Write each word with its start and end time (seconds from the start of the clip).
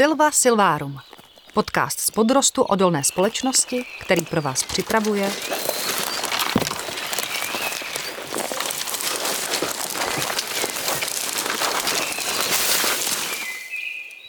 Silva 0.00 0.30
Silvárum. 0.30 0.98
Podcast 1.54 2.00
z 2.00 2.10
podrostu 2.10 2.62
odolné 2.62 3.04
společnosti, 3.04 3.84
který 4.00 4.24
pro 4.24 4.42
vás 4.42 4.62
připravuje 4.62 5.30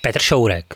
Petr 0.02 0.20
Šourek. 0.20 0.76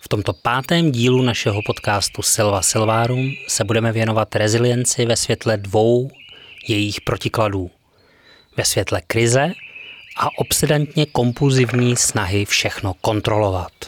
V 0.00 0.08
tomto 0.08 0.32
pátém 0.32 0.92
dílu 0.92 1.22
našeho 1.22 1.60
podcastu 1.66 2.22
Silva 2.22 2.62
Silvárum 2.62 3.30
se 3.48 3.64
budeme 3.64 3.92
věnovat 3.92 4.36
rezilienci 4.36 5.06
ve 5.06 5.16
světle 5.16 5.56
dvou 5.56 6.10
jejich 6.68 7.00
protikladů. 7.00 7.70
Ve 8.56 8.64
světle 8.64 9.00
krize 9.06 9.52
a 10.18 10.28
obsedantně 10.38 11.06
kompulzivní 11.06 11.96
snahy 11.96 12.44
všechno 12.44 12.94
kontrolovat. 12.94 13.81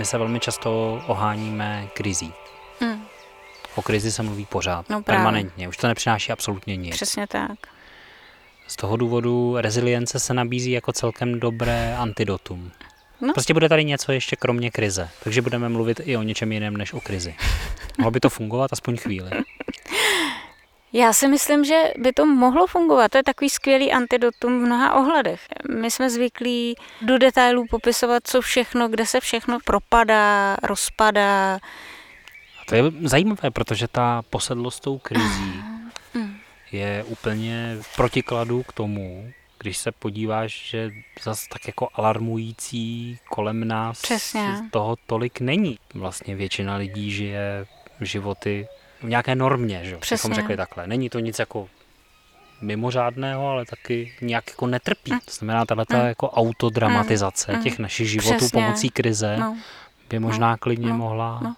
My 0.00 0.06
se 0.06 0.18
velmi 0.18 0.40
často 0.40 1.02
oháníme 1.06 1.88
krizí. 1.94 2.32
Hmm. 2.80 3.04
O 3.74 3.82
krizi 3.82 4.12
se 4.12 4.22
mluví 4.22 4.46
pořád, 4.46 4.88
No 4.88 5.02
právě. 5.02 5.18
permanentně. 5.18 5.68
Už 5.68 5.76
to 5.76 5.86
nepřináší 5.88 6.32
absolutně 6.32 6.76
nic. 6.76 6.94
Přesně 6.94 7.26
tak. 7.26 7.58
Z 8.66 8.76
toho 8.76 8.96
důvodu 8.96 9.56
rezilience 9.58 10.20
se 10.20 10.34
nabízí 10.34 10.70
jako 10.70 10.92
celkem 10.92 11.40
dobré 11.40 11.96
antidotum. 11.96 12.70
No. 13.20 13.32
Prostě 13.32 13.52
bude 13.54 13.68
tady 13.68 13.84
něco 13.84 14.12
ještě 14.12 14.36
kromě 14.36 14.70
krize, 14.70 15.08
takže 15.24 15.42
budeme 15.42 15.68
mluvit 15.68 16.00
i 16.04 16.16
o 16.16 16.22
něčem 16.22 16.52
jiném 16.52 16.76
než 16.76 16.92
o 16.92 17.00
krizi. 17.00 17.34
Mohlo 17.98 18.10
by 18.10 18.20
to 18.20 18.30
fungovat 18.30 18.72
aspoň 18.72 18.96
chvíli. 18.96 19.30
Já 20.92 21.12
si 21.12 21.28
myslím, 21.28 21.64
že 21.64 21.82
by 21.98 22.12
to 22.12 22.26
mohlo 22.26 22.66
fungovat. 22.66 23.10
To 23.10 23.18
je 23.18 23.22
takový 23.22 23.50
skvělý 23.50 23.92
antidotum 23.92 24.58
v 24.58 24.66
mnoha 24.66 24.94
ohledech. 24.94 25.40
My 25.80 25.90
jsme 25.90 26.10
zvyklí 26.10 26.74
do 27.02 27.18
detailů 27.18 27.66
popisovat, 27.70 28.22
co 28.26 28.40
všechno, 28.40 28.88
kde 28.88 29.06
se 29.06 29.20
všechno 29.20 29.58
propadá, 29.64 30.56
rozpadá. 30.62 31.54
A 32.60 32.64
to 32.68 32.74
je 32.74 32.82
zajímavé, 33.02 33.50
protože 33.50 33.88
ta 33.88 34.22
posedlost 34.30 34.82
tou 34.82 34.98
krizí 34.98 35.62
je 36.72 37.04
úplně 37.06 37.76
v 37.80 37.96
protikladu 37.96 38.62
k 38.62 38.72
tomu, 38.72 39.32
když 39.58 39.76
se 39.78 39.92
podíváš, 39.92 40.70
že 40.70 40.90
zas 41.22 41.46
tak 41.46 41.66
jako 41.66 41.88
alarmující 41.94 43.18
kolem 43.30 43.68
nás 43.68 44.02
Přesně. 44.02 44.54
toho 44.70 44.96
tolik 45.06 45.40
není. 45.40 45.78
Vlastně 45.94 46.34
většina 46.34 46.76
lidí 46.76 47.12
žije 47.12 47.66
životy 48.00 48.66
v 49.02 49.08
nějaké 49.08 49.34
normě, 49.34 49.78
že? 49.82 49.90
bychom 49.90 50.00
Přesně. 50.00 50.34
řekli 50.34 50.56
takhle. 50.56 50.86
Není 50.86 51.10
to 51.10 51.18
nic 51.18 51.38
jako 51.38 51.68
mimořádného, 52.60 53.48
ale 53.48 53.64
taky 53.66 54.12
nějak 54.20 54.44
jako 54.48 54.66
netrpí. 54.66 55.10
To 55.10 55.30
znamená, 55.30 55.64
tato 55.64 55.96
Mm. 55.96 56.06
jako 56.06 56.30
autodramatizace 56.30 57.52
Mm. 57.52 57.62
těch 57.62 57.78
našich 57.78 58.08
životů 58.10 58.36
Přesně. 58.36 58.62
pomocí 58.62 58.90
krize 58.90 59.36
No. 59.40 59.56
By 60.10 60.18
možná 60.18 60.56
klidně 60.56 60.90
no, 60.90 60.96
mohla 60.96 61.40
no. 61.42 61.54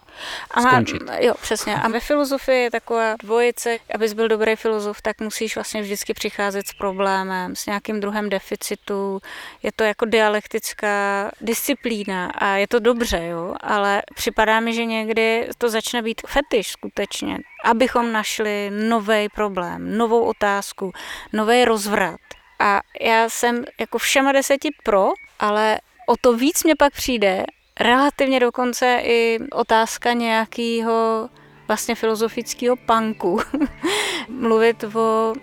A 0.51 0.61
skončit. 0.61 1.01
jo, 1.19 1.33
přesně. 1.41 1.75
A 1.75 1.87
ve 1.87 1.99
filozofii 1.99 2.63
je 2.63 2.71
taková 2.71 3.15
dvojice, 3.19 3.77
abys 3.95 4.13
byl 4.13 4.27
dobrý 4.27 4.55
filozof, 4.55 5.01
tak 5.01 5.21
musíš 5.21 5.55
vlastně 5.55 5.81
vždycky 5.81 6.13
přicházet 6.13 6.67
s 6.67 6.73
problémem, 6.73 7.55
s 7.55 7.65
nějakým 7.65 7.99
druhem 7.99 8.29
deficitu. 8.29 9.21
Je 9.63 9.71
to 9.71 9.83
jako 9.83 10.05
dialektická 10.05 11.31
disciplína 11.41 12.25
a 12.25 12.47
je 12.47 12.67
to 12.67 12.79
dobře, 12.79 13.25
jo, 13.25 13.55
ale 13.61 14.01
připadá 14.15 14.59
mi, 14.59 14.73
že 14.73 14.85
někdy 14.85 15.49
to 15.57 15.69
začne 15.69 16.01
být 16.01 16.21
fetiš 16.27 16.67
skutečně, 16.67 17.37
abychom 17.63 18.11
našli 18.11 18.71
nový 18.87 19.29
problém, 19.35 19.97
novou 19.97 20.23
otázku, 20.23 20.91
nový 21.33 21.65
rozvrat. 21.65 22.19
A 22.59 22.81
já 23.01 23.29
jsem 23.29 23.65
jako 23.79 23.97
všema 23.97 24.31
deseti 24.31 24.69
pro, 24.83 25.09
ale 25.39 25.79
o 26.07 26.17
to 26.21 26.37
víc 26.37 26.63
mě 26.63 26.75
pak 26.75 26.93
přijde, 26.93 27.45
relativně 27.79 28.39
dokonce 28.39 28.99
i 29.03 29.39
otázka 29.51 30.13
nějakého 30.13 31.29
vlastně 31.67 31.95
filozofického 31.95 32.75
punku. 32.75 33.39
Mluvit 34.29 34.83
o, 34.83 35.33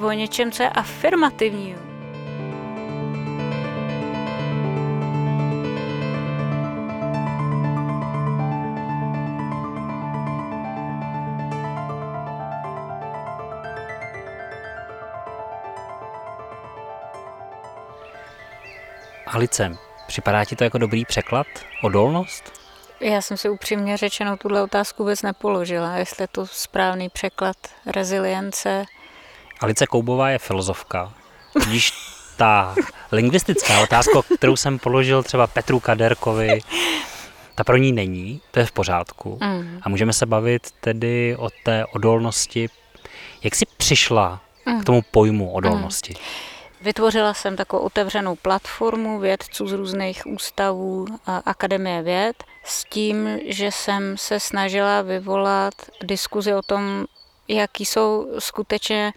o 0.00 0.12
něčem, 0.12 0.52
co 0.52 0.62
je 0.62 0.68
afirmativního. 0.68 1.90
Alice, 19.26 19.89
připadá 20.10 20.44
ti 20.44 20.56
to 20.56 20.64
jako 20.64 20.78
dobrý 20.78 21.04
překlad? 21.04 21.46
Odolnost? 21.82 22.52
Já 23.00 23.22
jsem 23.22 23.36
si 23.36 23.48
upřímně 23.48 23.96
řečeno 23.96 24.36
tuhle 24.36 24.62
otázku 24.62 25.02
vůbec 25.02 25.22
nepoložila, 25.22 25.96
jestli 25.96 26.22
je 26.22 26.28
to 26.28 26.46
správný 26.46 27.08
překlad 27.08 27.56
rezilience. 27.86 28.84
Alice 29.60 29.86
Koubová 29.86 30.30
je 30.30 30.38
filozofka. 30.38 31.12
Tudíž 31.52 31.92
ta 32.36 32.74
lingvistická 33.12 33.80
otázka, 33.80 34.20
kterou 34.36 34.56
jsem 34.56 34.78
položil 34.78 35.22
třeba 35.22 35.46
Petru 35.46 35.80
Kaderkovi, 35.80 36.60
ta 37.54 37.64
pro 37.64 37.76
ní 37.76 37.92
není, 37.92 38.40
to 38.50 38.60
je 38.60 38.66
v 38.66 38.72
pořádku. 38.72 39.38
Mm. 39.42 39.80
A 39.82 39.88
můžeme 39.88 40.12
se 40.12 40.26
bavit 40.26 40.70
tedy 40.80 41.36
o 41.38 41.48
té 41.64 41.86
odolnosti. 41.86 42.68
Jak 43.44 43.54
jsi 43.54 43.64
přišla 43.76 44.40
k 44.80 44.84
tomu 44.84 45.02
pojmu 45.10 45.52
odolnosti? 45.52 46.14
Vytvořila 46.80 47.34
jsem 47.34 47.56
takovou 47.56 47.82
otevřenou 47.82 48.36
platformu 48.36 49.18
vědců 49.18 49.66
z 49.66 49.72
různých 49.72 50.26
ústavů 50.26 51.06
Akademie 51.46 52.02
věd 52.02 52.44
s 52.64 52.84
tím, 52.84 53.40
že 53.44 53.72
jsem 53.72 54.16
se 54.18 54.40
snažila 54.40 55.02
vyvolat 55.02 55.74
diskuzi 56.02 56.54
o 56.54 56.62
tom, 56.62 57.06
jaký 57.48 57.84
jsou 57.84 58.26
skutečně 58.38 59.12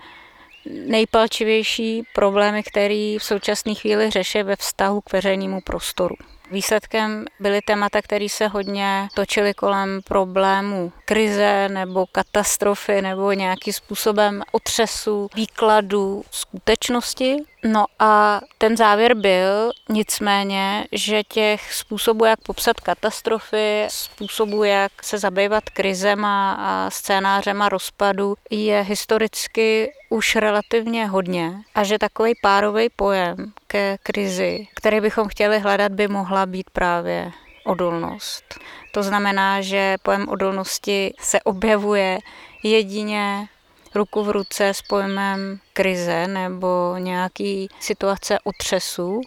nejpalčivější 0.66 2.04
problémy, 2.14 2.64
které 2.64 3.16
v 3.20 3.24
současné 3.24 3.76
chvíli 3.76 4.10
řeší 4.10 4.44
ve 4.44 4.56
vztahu 4.56 5.02
k 5.02 5.14
veřejnému 5.14 5.62
prostoru. 5.62 6.16
Výsledkem 6.54 7.26
byly 7.40 7.62
témata, 7.62 8.02
které 8.02 8.30
se 8.30 8.48
hodně 8.48 9.08
točily 9.14 9.54
kolem 9.54 10.02
problémů 10.06 10.92
krize 11.06 11.70
nebo 11.70 12.06
katastrofy 12.12 13.02
nebo 13.02 13.32
nějakým 13.32 13.74
způsobem 13.74 14.44
otřesu, 14.52 15.30
výkladu 15.36 16.24
skutečnosti. 16.32 17.38
No 17.64 17.86
a 18.00 18.42
ten 18.58 18.78
závěr 18.78 19.14
byl 19.14 19.72
nicméně, 19.90 20.86
že 20.92 21.24
těch 21.24 21.74
způsobů, 21.74 22.26
jak 22.26 22.42
popsat 22.42 22.80
katastrofy, 22.80 23.86
způsobů, 23.90 24.64
jak 24.64 24.92
se 25.04 25.18
zabývat 25.18 25.64
krizema 25.64 26.54
a 26.54 26.90
scénářema 26.90 27.70
rozpadu, 27.70 28.36
je 28.50 28.82
historicky 28.82 29.92
už 30.14 30.36
relativně 30.36 31.08
hodně 31.08 31.54
a 31.76 31.84
že 31.84 32.00
takový 32.00 32.34
párový 32.42 32.90
pojem 32.96 33.54
ke 33.68 33.98
krizi, 34.04 34.68
který 34.76 35.02
bychom 35.02 35.28
chtěli 35.28 35.60
hledat, 35.60 35.92
by 35.92 36.08
mohla 36.08 36.46
být 36.46 36.70
právě 36.70 37.32
odolnost. 37.66 38.44
To 38.92 39.04
znamená, 39.04 39.62
že 39.62 39.96
pojem 40.04 40.30
odolnosti 40.30 41.14
se 41.20 41.42
objevuje 41.42 42.20
jedině 42.64 43.48
ruku 43.96 44.24
v 44.24 44.30
ruce 44.30 44.70
s 44.70 44.82
pojmem 44.82 45.60
krize 45.74 46.28
nebo 46.28 46.96
nějaký 46.98 47.68
situace 47.80 48.38
otřesu 48.44 49.22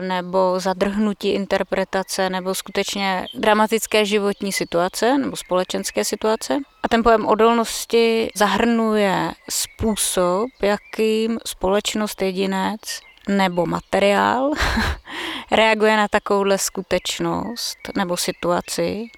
nebo 0.00 0.60
zadrhnutí 0.60 1.28
interpretace 1.28 2.30
nebo 2.30 2.54
skutečně 2.54 3.26
dramatické 3.34 4.04
životní 4.04 4.52
situace 4.52 5.18
nebo 5.18 5.36
společenské 5.36 6.04
situace. 6.04 6.58
A 6.82 6.88
ten 6.88 7.02
pojem 7.02 7.26
odolnosti 7.26 8.30
zahrnuje 8.34 9.32
způsob, 9.50 10.50
jakým 10.62 11.38
společnost 11.46 12.22
jedinec 12.22 12.80
nebo 13.28 13.66
materiál 13.66 14.50
reaguje 15.50 15.96
na 15.96 16.08
takovouhle 16.08 16.58
skutečnost 16.58 17.78
nebo 17.96 18.16
situaci 18.16 19.08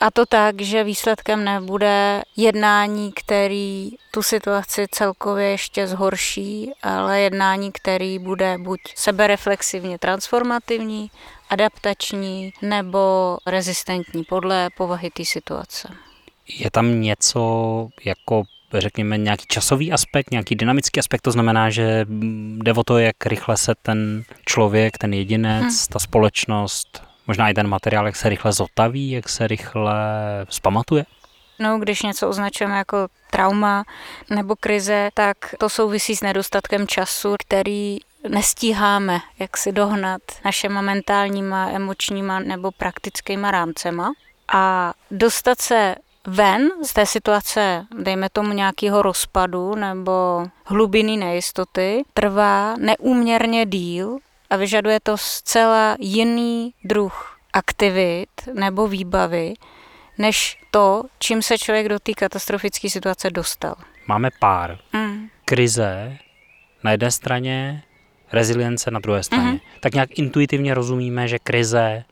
A 0.00 0.10
to 0.10 0.26
tak, 0.26 0.62
že 0.62 0.84
výsledkem 0.84 1.44
nebude 1.44 2.22
jednání, 2.36 3.12
který 3.12 3.90
tu 4.10 4.22
situaci 4.22 4.86
celkově 4.90 5.48
ještě 5.48 5.86
zhorší, 5.86 6.70
ale 6.82 7.20
jednání, 7.20 7.72
který 7.72 8.18
bude 8.18 8.58
buď 8.58 8.80
sebereflexivně 8.94 9.98
transformativní, 9.98 11.10
adaptační 11.50 12.52
nebo 12.62 13.36
rezistentní 13.46 14.24
podle 14.24 14.68
povahy 14.76 15.10
té 15.10 15.24
situace. 15.24 15.88
Je 16.48 16.70
tam 16.70 17.00
něco 17.00 17.88
jako 18.04 18.42
řekněme, 18.74 19.18
nějaký 19.18 19.44
časový 19.48 19.92
aspekt, 19.92 20.30
nějaký 20.30 20.54
dynamický 20.54 21.00
aspekt, 21.00 21.20
to 21.20 21.30
znamená, 21.30 21.70
že 21.70 22.06
jde 22.58 22.72
o 22.72 22.84
to, 22.84 22.98
jak 22.98 23.26
rychle 23.26 23.56
se 23.56 23.74
ten 23.82 24.22
člověk, 24.46 24.98
ten 24.98 25.14
jedinec, 25.14 25.62
hmm. 25.62 25.86
ta 25.92 25.98
společnost, 25.98 27.07
možná 27.28 27.48
i 27.48 27.54
ten 27.54 27.68
materiál, 27.68 28.06
jak 28.06 28.16
se 28.16 28.28
rychle 28.28 28.52
zotaví, 28.52 29.10
jak 29.10 29.28
se 29.28 29.48
rychle 29.48 29.94
zpamatuje? 30.50 31.04
No, 31.58 31.78
když 31.78 32.02
něco 32.02 32.28
označujeme 32.28 32.78
jako 32.78 33.08
trauma 33.30 33.84
nebo 34.30 34.56
krize, 34.56 35.10
tak 35.14 35.36
to 35.58 35.68
souvisí 35.68 36.16
s 36.16 36.20
nedostatkem 36.20 36.86
času, 36.86 37.34
který 37.38 37.98
nestíháme, 38.28 39.20
jak 39.38 39.56
si 39.56 39.72
dohnat 39.72 40.22
našema 40.44 40.80
mentálníma, 40.80 41.68
emočníma 41.68 42.40
nebo 42.40 42.70
praktickýma 42.70 43.50
rámcema. 43.50 44.12
A 44.52 44.92
dostat 45.10 45.60
se 45.60 45.94
ven 46.26 46.68
z 46.84 46.92
té 46.92 47.06
situace, 47.06 47.86
dejme 47.98 48.28
tomu 48.28 48.52
nějakého 48.52 49.02
rozpadu 49.02 49.74
nebo 49.74 50.46
hlubiny 50.64 51.16
nejistoty, 51.16 52.04
trvá 52.14 52.76
neúměrně 52.76 53.66
díl 53.66 54.18
a 54.50 54.56
vyžaduje 54.56 55.00
to 55.00 55.16
zcela 55.16 55.96
jiný 56.00 56.74
druh 56.84 57.38
aktivit 57.52 58.28
nebo 58.54 58.88
výbavy, 58.88 59.54
než 60.18 60.58
to, 60.70 61.02
čím 61.18 61.42
se 61.42 61.58
člověk 61.58 61.88
do 61.88 61.98
té 61.98 62.12
katastrofické 62.12 62.90
situace 62.90 63.30
dostal. 63.30 63.74
Máme 64.06 64.30
pár. 64.38 64.78
Mm. 64.92 65.28
Krize 65.44 66.18
na 66.84 66.90
jedné 66.90 67.10
straně, 67.10 67.82
rezilience 68.32 68.90
na 68.90 69.00
druhé 69.00 69.22
straně. 69.22 69.50
Mm. 69.50 69.58
Tak 69.80 69.94
nějak 69.94 70.18
intuitivně 70.18 70.74
rozumíme, 70.74 71.28
že 71.28 71.38
krize 71.38 72.04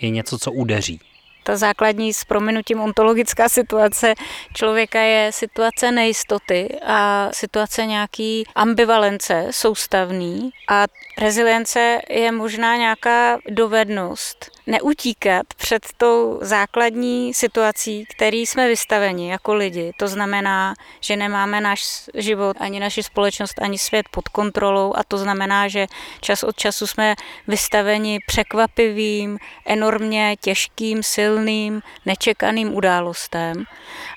je 0.00 0.10
něco, 0.10 0.38
co 0.38 0.52
udeří 0.52 1.00
ta 1.48 1.56
základní 1.56 2.12
s 2.14 2.24
prominutím 2.24 2.80
ontologická 2.80 3.48
situace 3.48 4.14
člověka 4.54 5.00
je 5.00 5.32
situace 5.32 5.92
nejistoty 5.92 6.78
a 6.86 7.28
situace 7.32 7.86
nějaký 7.86 8.44
ambivalence 8.54 9.46
soustavný. 9.50 10.50
A 10.68 10.84
rezilience 11.18 12.00
je 12.10 12.32
možná 12.32 12.76
nějaká 12.76 13.38
dovednost 13.50 14.57
neutíkat 14.68 15.46
před 15.56 15.86
tou 15.96 16.38
základní 16.42 17.34
situací, 17.34 18.04
který 18.16 18.46
jsme 18.46 18.68
vystaveni 18.68 19.30
jako 19.30 19.54
lidi. 19.54 19.92
To 19.98 20.08
znamená, 20.08 20.74
že 21.00 21.16
nemáme 21.16 21.60
náš 21.60 22.10
život, 22.14 22.56
ani 22.60 22.80
naši 22.80 23.02
společnost, 23.02 23.62
ani 23.62 23.78
svět 23.78 24.06
pod 24.10 24.28
kontrolou 24.28 24.92
a 24.96 25.04
to 25.04 25.18
znamená, 25.18 25.68
že 25.68 25.86
čas 26.20 26.42
od 26.42 26.56
času 26.56 26.86
jsme 26.86 27.14
vystaveni 27.46 28.18
překvapivým, 28.26 29.38
enormně 29.66 30.36
těžkým, 30.40 31.02
silným, 31.02 31.80
nečekaným 32.06 32.74
událostem 32.74 33.64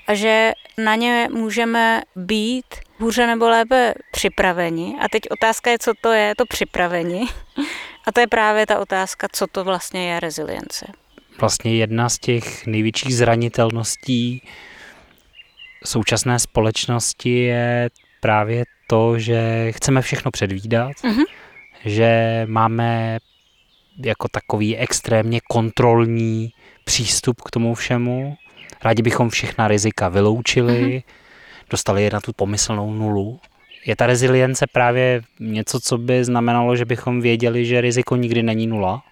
a 0.08 0.14
že 0.14 0.52
na 0.78 0.96
ně 0.96 1.28
můžeme 1.32 2.02
být 2.16 2.66
hůře 3.02 3.28
nebo 3.28 3.50
lépe 3.50 3.94
připraveni. 4.12 4.96
A 5.02 5.10
teď 5.10 5.22
otázka 5.32 5.72
je, 5.72 5.80
co 5.80 5.94
to 6.02 6.12
je, 6.12 6.36
to 6.36 6.46
připraveni. 6.46 7.26
A 8.08 8.12
to 8.12 8.20
je 8.20 8.28
právě 8.28 8.66
ta 8.66 8.80
otázka, 8.80 9.28
co 9.32 9.48
to 9.48 9.64
vlastně 9.64 10.12
je 10.12 10.20
rezilience. 10.20 10.86
Vlastně 11.40 11.76
jedna 11.76 12.10
z 12.10 12.20
těch 12.20 12.66
největších 12.66 13.16
zranitelností 13.16 14.44
současné 15.86 16.40
společnosti 16.40 17.40
je 17.40 17.90
právě 18.20 18.64
to, 18.90 19.20
že 19.20 19.72
chceme 19.72 20.02
všechno 20.02 20.32
předvídat, 20.32 20.92
mm-hmm. 20.92 21.24
že 21.86 22.42
máme 22.50 23.20
jako 24.06 24.28
takový 24.32 24.78
extrémně 24.78 25.40
kontrolní 25.50 26.52
přístup 26.84 27.42
k 27.42 27.52
tomu 27.52 27.76
všemu. 27.76 28.36
Rádi 28.84 29.02
bychom 29.02 29.30
všechna 29.30 29.68
rizika 29.68 30.10
vyloučili, 30.10 30.82
mm-hmm. 30.82 31.21
Dostali 31.72 32.04
je 32.04 32.10
na 32.14 32.22
tu 32.22 32.34
pomyslnou 32.34 32.94
nulu. 32.94 33.40
Je 33.86 33.96
ta 33.96 34.06
rezilience 34.08 34.66
právě 34.68 35.22
něco, 35.40 35.80
co 35.80 35.98
by 35.98 36.24
znamenalo, 36.24 36.76
že 36.76 36.86
bychom 36.86 37.22
věděli, 37.22 37.66
že 37.66 37.82
riziko 37.82 38.16
nikdy 38.16 38.44
není 38.44 38.68
nula? 38.68 39.04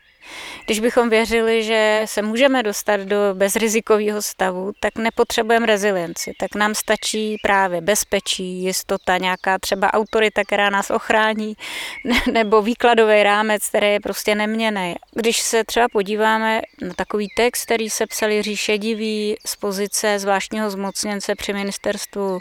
Když 0.65 0.79
bychom 0.79 1.09
věřili, 1.09 1.63
že 1.63 2.01
se 2.05 2.21
můžeme 2.21 2.63
dostat 2.63 2.99
do 2.99 3.17
bezrizikového 3.33 4.21
stavu, 4.21 4.71
tak 4.79 4.97
nepotřebujeme 4.97 5.65
rezilienci. 5.65 6.33
Tak 6.39 6.55
nám 6.55 6.75
stačí 6.75 7.37
právě 7.41 7.81
bezpečí, 7.81 8.63
jistota, 8.63 9.17
nějaká 9.17 9.59
třeba 9.59 9.93
autorita, 9.93 10.43
která 10.43 10.69
nás 10.69 10.89
ochrání, 10.89 11.53
nebo 12.31 12.61
výkladový 12.61 13.23
rámec, 13.23 13.69
který 13.69 13.87
je 13.87 13.99
prostě 13.99 14.35
neměný. 14.35 14.95
Když 15.15 15.39
se 15.39 15.63
třeba 15.63 15.87
podíváme 15.91 16.61
na 16.81 16.93
takový 16.93 17.27
text, 17.35 17.65
který 17.65 17.89
se 17.89 18.07
psali 18.07 18.41
Říše 18.41 18.77
diví 18.77 19.35
z 19.45 19.55
pozice 19.55 20.19
zvláštního 20.19 20.69
zmocněnce 20.69 21.35
při 21.35 21.53
ministerstvu 21.53 22.39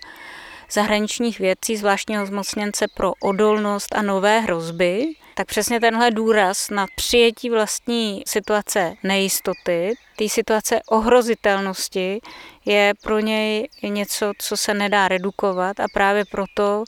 zahraničních 0.73 1.39
věcí, 1.39 1.77
zvláštního 1.77 2.27
zmocněnce 2.27 2.87
pro 2.95 3.13
odolnost 3.23 3.95
a 3.95 4.03
nové 4.03 4.41
hrozby, 4.41 5.07
tak 5.35 5.47
přesně 5.47 5.81
tenhle 5.81 6.11
důraz 6.11 6.71
na 6.71 6.87
přijetí 6.97 7.51
vlastní 7.51 8.23
situace 8.27 8.95
nejistoty, 9.03 9.95
té 10.17 10.29
situace 10.29 10.81
ohrozitelnosti, 10.91 12.21
je 12.65 12.93
pro 13.03 13.19
něj 13.19 13.69
něco, 13.83 14.33
co 14.39 14.57
se 14.57 14.75
nedá 14.75 15.09
redukovat 15.09 15.81
a 15.81 15.85
právě 15.93 16.25
proto 16.31 16.85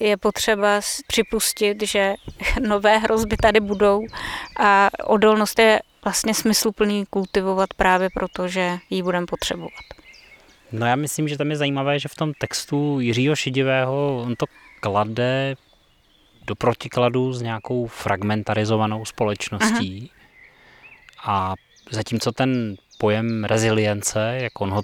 je 0.00 0.16
potřeba 0.16 0.80
připustit, 1.06 1.82
že 1.82 2.14
nové 2.60 2.98
hrozby 2.98 3.36
tady 3.36 3.60
budou 3.60 4.02
a 4.58 4.90
odolnost 5.04 5.58
je 5.58 5.80
vlastně 6.04 6.34
smysluplný 6.34 7.06
kultivovat 7.10 7.74
právě 7.74 8.08
proto, 8.14 8.48
že 8.48 8.78
ji 8.90 9.02
budeme 9.02 9.26
potřebovat. 9.26 9.84
No 10.72 10.86
já 10.86 10.96
myslím, 10.96 11.28
že 11.28 11.38
tam 11.38 11.50
je 11.50 11.56
zajímavé, 11.56 11.98
že 11.98 12.08
v 12.08 12.14
tom 12.14 12.32
textu 12.38 13.00
Jiřího 13.00 13.36
Šidivého 13.36 14.22
on 14.22 14.36
to 14.36 14.46
klade 14.80 15.56
do 16.46 16.54
protikladu 16.54 17.32
s 17.32 17.42
nějakou 17.42 17.86
fragmentarizovanou 17.86 19.04
společností. 19.04 20.10
Aha. 21.18 21.50
A 21.50 21.54
zatímco 21.90 22.32
ten 22.32 22.76
pojem 22.98 23.44
rezilience, 23.44 24.38
jak 24.40 24.60
on 24.60 24.70
ho 24.70 24.82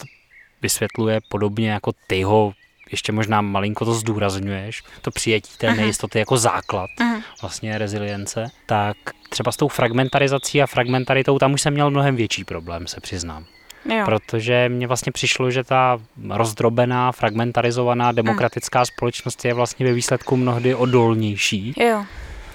vysvětluje 0.63 1.21
podobně 1.29 1.71
jako 1.71 1.93
ty 2.07 2.23
ho 2.23 2.53
ještě 2.91 3.13
možná 3.13 3.41
malinko 3.41 3.85
to 3.85 3.95
zdůrazňuješ, 3.95 4.83
to 5.03 5.11
přijetí 5.11 5.57
té 5.59 5.67
Aha. 5.67 5.77
nejistoty 5.77 6.19
jako 6.19 6.37
základ 6.37 6.91
Aha. 7.01 7.21
vlastně 7.43 7.79
rezilience, 7.79 8.51
tak 8.67 8.97
třeba 9.31 9.53
s 9.53 9.57
tou 9.57 9.69
fragmentarizací 9.69 10.63
a 10.63 10.67
fragmentaritou 10.67 11.39
tam 11.39 11.53
už 11.53 11.63
jsem 11.63 11.75
měl 11.75 11.91
mnohem 11.91 12.17
větší 12.17 12.45
problém, 12.45 12.87
se 12.87 13.01
přiznám. 13.01 13.47
Jo. 13.89 14.05
Protože 14.05 14.69
mně 14.69 14.87
vlastně 14.87 15.13
přišlo, 15.13 15.51
že 15.51 15.65
ta 15.65 15.99
rozdrobená, 16.29 17.13
fragmentarizovaná 17.13 18.13
demokratická 18.13 18.79
hmm. 18.79 18.87
společnost 18.87 19.45
je 19.45 19.55
vlastně 19.55 19.87
ve 19.87 19.93
výsledku 19.93 20.37
mnohdy 20.37 20.75
odolnější 20.75 21.75
jo. 21.77 22.05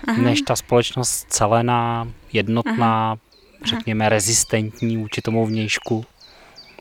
Aha. 0.07 0.21
než 0.21 0.41
ta 0.41 0.55
společnost 0.55 1.25
celená, 1.29 2.07
jednotná, 2.33 3.05
Aha. 3.05 3.17
řekněme 3.65 4.09
rezistentní 4.09 4.97
vůči 4.97 5.21
tomu 5.21 5.45
vnějšku 5.45 6.05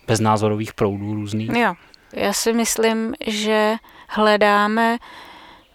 beznázorových 0.06 0.74
proudů 0.74 1.14
různých. 1.14 1.50
Jo. 1.50 1.74
Já 2.12 2.32
si 2.32 2.52
myslím, 2.52 3.14
že 3.26 3.74
hledáme 4.08 4.98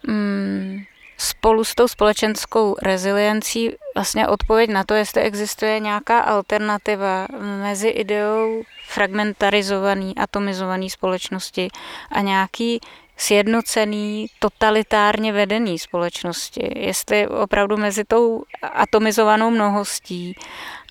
mm, 0.07 0.83
spolu 1.17 1.63
s 1.63 1.75
tou 1.75 1.87
společenskou 1.87 2.75
reziliencí 2.81 3.71
vlastně 3.95 4.27
odpověď 4.27 4.69
na 4.69 4.83
to, 4.83 4.93
jestli 4.93 5.21
existuje 5.21 5.79
nějaká 5.79 6.19
alternativa 6.19 7.27
mezi 7.39 7.87
ideou 7.87 8.63
fragmentarizovaný, 8.87 10.15
atomizovaný 10.17 10.89
společnosti 10.89 11.67
a 12.11 12.21
nějaký 12.21 12.79
sjednocený, 13.17 14.27
totalitárně 14.39 15.33
vedený 15.33 15.79
společnosti. 15.79 16.71
Jestli 16.75 17.27
opravdu 17.27 17.77
mezi 17.77 18.03
tou 18.03 18.43
atomizovanou 18.61 19.49
mnohostí 19.49 20.35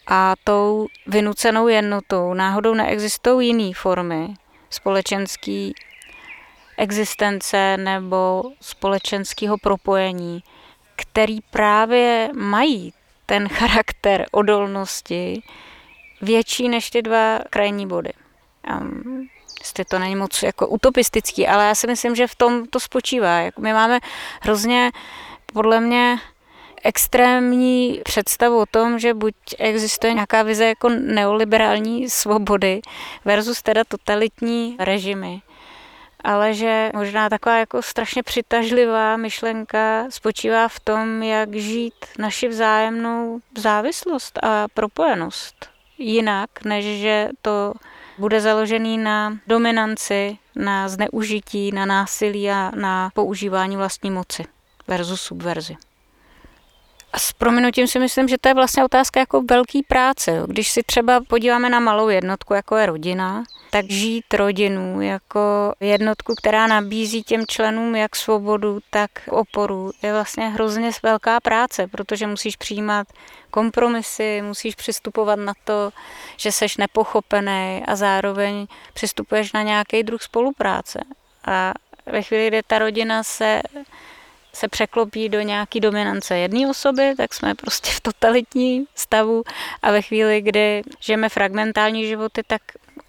a 0.06 0.34
tou 0.44 0.86
vynucenou 1.06 1.68
jednotou 1.68 2.34
náhodou 2.34 2.74
neexistují 2.74 3.48
jiné 3.48 3.74
formy 3.74 4.34
společenský 4.70 5.74
existence 6.76 7.76
nebo 7.76 8.42
společenského 8.60 9.58
propojení, 9.58 10.42
který 10.96 11.40
právě 11.40 12.30
mají 12.34 12.92
ten 13.26 13.48
charakter 13.48 14.26
odolnosti 14.30 15.42
větší 16.22 16.68
než 16.68 16.90
ty 16.90 17.02
dva 17.02 17.38
krajní 17.50 17.86
body. 17.86 18.12
Um, 18.80 19.28
jestli 19.60 19.84
to 19.84 19.98
není 19.98 20.16
moc 20.16 20.42
jako 20.42 20.66
utopistický, 20.66 21.46
ale 21.46 21.64
já 21.64 21.74
si 21.74 21.86
myslím, 21.86 22.14
že 22.14 22.26
v 22.26 22.34
tom 22.34 22.66
to 22.66 22.80
spočívá. 22.80 23.38
My 23.58 23.72
máme 23.72 24.00
hrozně, 24.42 24.90
podle 25.52 25.80
mě, 25.80 26.18
extrémní 26.84 28.00
představu 28.04 28.60
o 28.60 28.66
tom, 28.66 28.98
že 28.98 29.14
buď 29.14 29.34
existuje 29.58 30.14
nějaká 30.14 30.42
vize 30.42 30.64
jako 30.64 30.88
neoliberální 30.88 32.10
svobody 32.10 32.80
versus 33.24 33.62
teda 33.62 33.84
totalitní 33.84 34.76
režimy 34.78 35.42
ale 36.24 36.54
že 36.54 36.90
možná 36.94 37.28
taková 37.28 37.58
jako 37.58 37.82
strašně 37.82 38.22
přitažlivá 38.22 39.16
myšlenka 39.16 40.06
spočívá 40.10 40.68
v 40.68 40.80
tom, 40.80 41.22
jak 41.22 41.54
žít 41.54 41.94
naši 42.18 42.48
vzájemnou 42.48 43.40
závislost 43.58 44.38
a 44.42 44.68
propojenost 44.74 45.68
jinak, 45.98 46.64
než 46.64 46.84
že 47.00 47.28
to 47.42 47.74
bude 48.18 48.40
založený 48.40 48.98
na 48.98 49.38
dominanci, 49.46 50.38
na 50.56 50.88
zneužití, 50.88 51.72
na 51.72 51.86
násilí 51.86 52.50
a 52.50 52.70
na 52.74 53.10
používání 53.14 53.76
vlastní 53.76 54.10
moci 54.10 54.44
versus 54.88 55.20
subverzi. 55.20 55.76
A 57.12 57.18
s 57.18 57.32
prominutím 57.32 57.86
si 57.86 57.98
myslím, 57.98 58.28
že 58.28 58.38
to 58.38 58.48
je 58.48 58.54
vlastně 58.54 58.84
otázka 58.84 59.20
jako 59.20 59.42
velký 59.42 59.82
práce. 59.82 60.42
Když 60.46 60.70
si 60.70 60.82
třeba 60.82 61.20
podíváme 61.28 61.70
na 61.70 61.80
malou 61.80 62.08
jednotku, 62.08 62.54
jako 62.54 62.76
je 62.76 62.86
rodina, 62.86 63.44
tak 63.74 63.90
žít 63.90 64.34
rodinu 64.34 65.00
jako 65.00 65.72
jednotku, 65.80 66.34
která 66.34 66.66
nabízí 66.66 67.22
těm 67.22 67.46
členům 67.46 67.96
jak 67.96 68.16
svobodu, 68.16 68.78
tak 68.90 69.10
oporu, 69.30 69.90
je 70.02 70.12
vlastně 70.12 70.48
hrozně 70.48 70.90
velká 71.02 71.40
práce, 71.40 71.86
protože 71.86 72.26
musíš 72.26 72.56
přijímat 72.56 73.06
kompromisy, 73.50 74.42
musíš 74.42 74.74
přistupovat 74.74 75.38
na 75.38 75.52
to, 75.64 75.90
že 76.36 76.52
seš 76.52 76.76
nepochopený 76.76 77.82
a 77.86 77.96
zároveň 77.96 78.66
přistupuješ 78.92 79.52
na 79.52 79.62
nějaký 79.62 80.02
druh 80.02 80.22
spolupráce. 80.22 81.00
A 81.46 81.72
ve 82.06 82.22
chvíli, 82.22 82.48
kdy 82.48 82.62
ta 82.62 82.78
rodina 82.78 83.22
se 83.22 83.62
se 84.52 84.68
překlopí 84.68 85.28
do 85.28 85.40
nějaký 85.40 85.80
dominance 85.80 86.38
jedné 86.38 86.70
osoby, 86.70 87.14
tak 87.16 87.34
jsme 87.34 87.54
prostě 87.54 87.90
v 87.90 88.00
totalitní 88.00 88.84
stavu 88.94 89.42
a 89.82 89.90
ve 89.90 90.02
chvíli, 90.02 90.40
kdy 90.40 90.82
žijeme 91.00 91.28
fragmentální 91.28 92.06
životy, 92.06 92.42
tak 92.46 92.62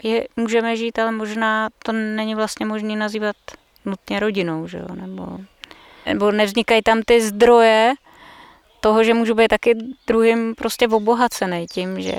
je 0.06 0.28
můžeme 0.36 0.76
žít, 0.76 0.98
ale 0.98 1.12
možná 1.12 1.68
to 1.84 1.92
není 1.92 2.34
vlastně 2.34 2.66
možné 2.66 2.96
nazývat 2.96 3.36
nutně 3.84 4.20
rodinou, 4.20 4.68
že 4.68 4.78
jo? 4.78 4.94
Nebo, 4.94 5.38
nebo 6.06 6.32
nevznikají 6.32 6.82
tam 6.82 7.02
ty 7.02 7.20
zdroje 7.20 7.94
toho, 8.80 9.04
že 9.04 9.14
můžu 9.14 9.34
být 9.34 9.48
taky 9.48 9.74
druhým 10.06 10.54
prostě 10.54 10.88
obohacený 10.88 11.66
tím, 11.66 12.00
že, 12.00 12.14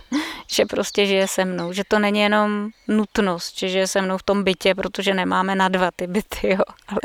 že 0.46 0.66
prostě 0.66 1.06
žije 1.06 1.28
se 1.28 1.44
mnou, 1.44 1.72
že 1.72 1.82
to 1.88 1.98
není 1.98 2.20
jenom 2.20 2.68
nutnost, 2.88 3.58
že 3.58 3.68
žije 3.68 3.86
se 3.86 4.02
mnou 4.02 4.18
v 4.18 4.22
tom 4.22 4.44
bytě, 4.44 4.74
protože 4.74 5.14
nemáme 5.14 5.54
na 5.54 5.68
dva 5.68 5.90
ty 5.96 6.06
byty, 6.06 6.48
jo, 6.48 6.64
ale 6.88 7.00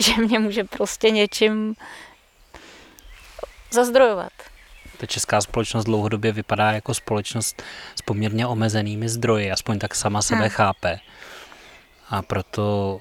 že 0.00 0.12
mě 0.16 0.38
může 0.38 0.64
prostě 0.64 1.10
něčím 1.10 1.74
zazdrojovat. 3.70 4.32
Ta 5.00 5.06
česká 5.06 5.40
společnost 5.40 5.84
dlouhodobě 5.84 6.32
vypadá 6.32 6.72
jako 6.72 6.94
společnost 6.94 7.62
s 7.94 8.02
poměrně 8.02 8.46
omezenými 8.46 9.08
zdroji, 9.08 9.50
aspoň 9.52 9.78
tak 9.78 9.94
sama 9.94 10.22
sebe 10.22 10.40
hmm. 10.40 10.48
chápe. 10.48 10.98
A 12.08 12.22
proto 12.22 13.00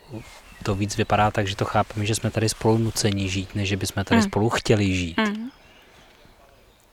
to 0.64 0.76
víc 0.76 0.98
vypadá 0.98 1.32
tak, 1.32 1.48
že 1.48 1.56
to 1.56 1.66
chápeme, 1.66 2.06
že 2.06 2.16
jsme 2.16 2.32
tady 2.32 2.50
spolu 2.50 2.78
nuceni 2.78 3.30
žít, 3.30 3.56
než 3.56 3.70
že 3.70 3.78
bychom 3.78 4.04
tady 4.04 4.22
hmm. 4.22 4.30
spolu 4.30 4.50
chtěli 4.50 4.96
žít. 4.96 5.18
Hmm. 5.18 5.50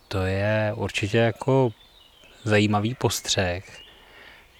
To 0.08 0.22
je 0.22 0.72
určitě 0.76 1.18
jako 1.18 1.70
zajímavý 2.44 2.94
postřeh. 2.94 3.80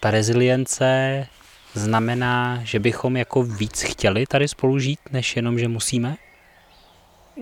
Ta 0.01 0.11
rezilience 0.11 1.27
znamená, 1.75 2.61
že 2.65 2.79
bychom 2.79 3.17
jako 3.17 3.43
víc 3.43 3.83
chtěli 3.83 4.27
tady 4.27 4.49
spolu 4.49 4.79
žít, 4.79 5.01
než 5.11 5.37
jenom, 5.37 5.59
že 5.59 5.69
musíme? 5.69 6.17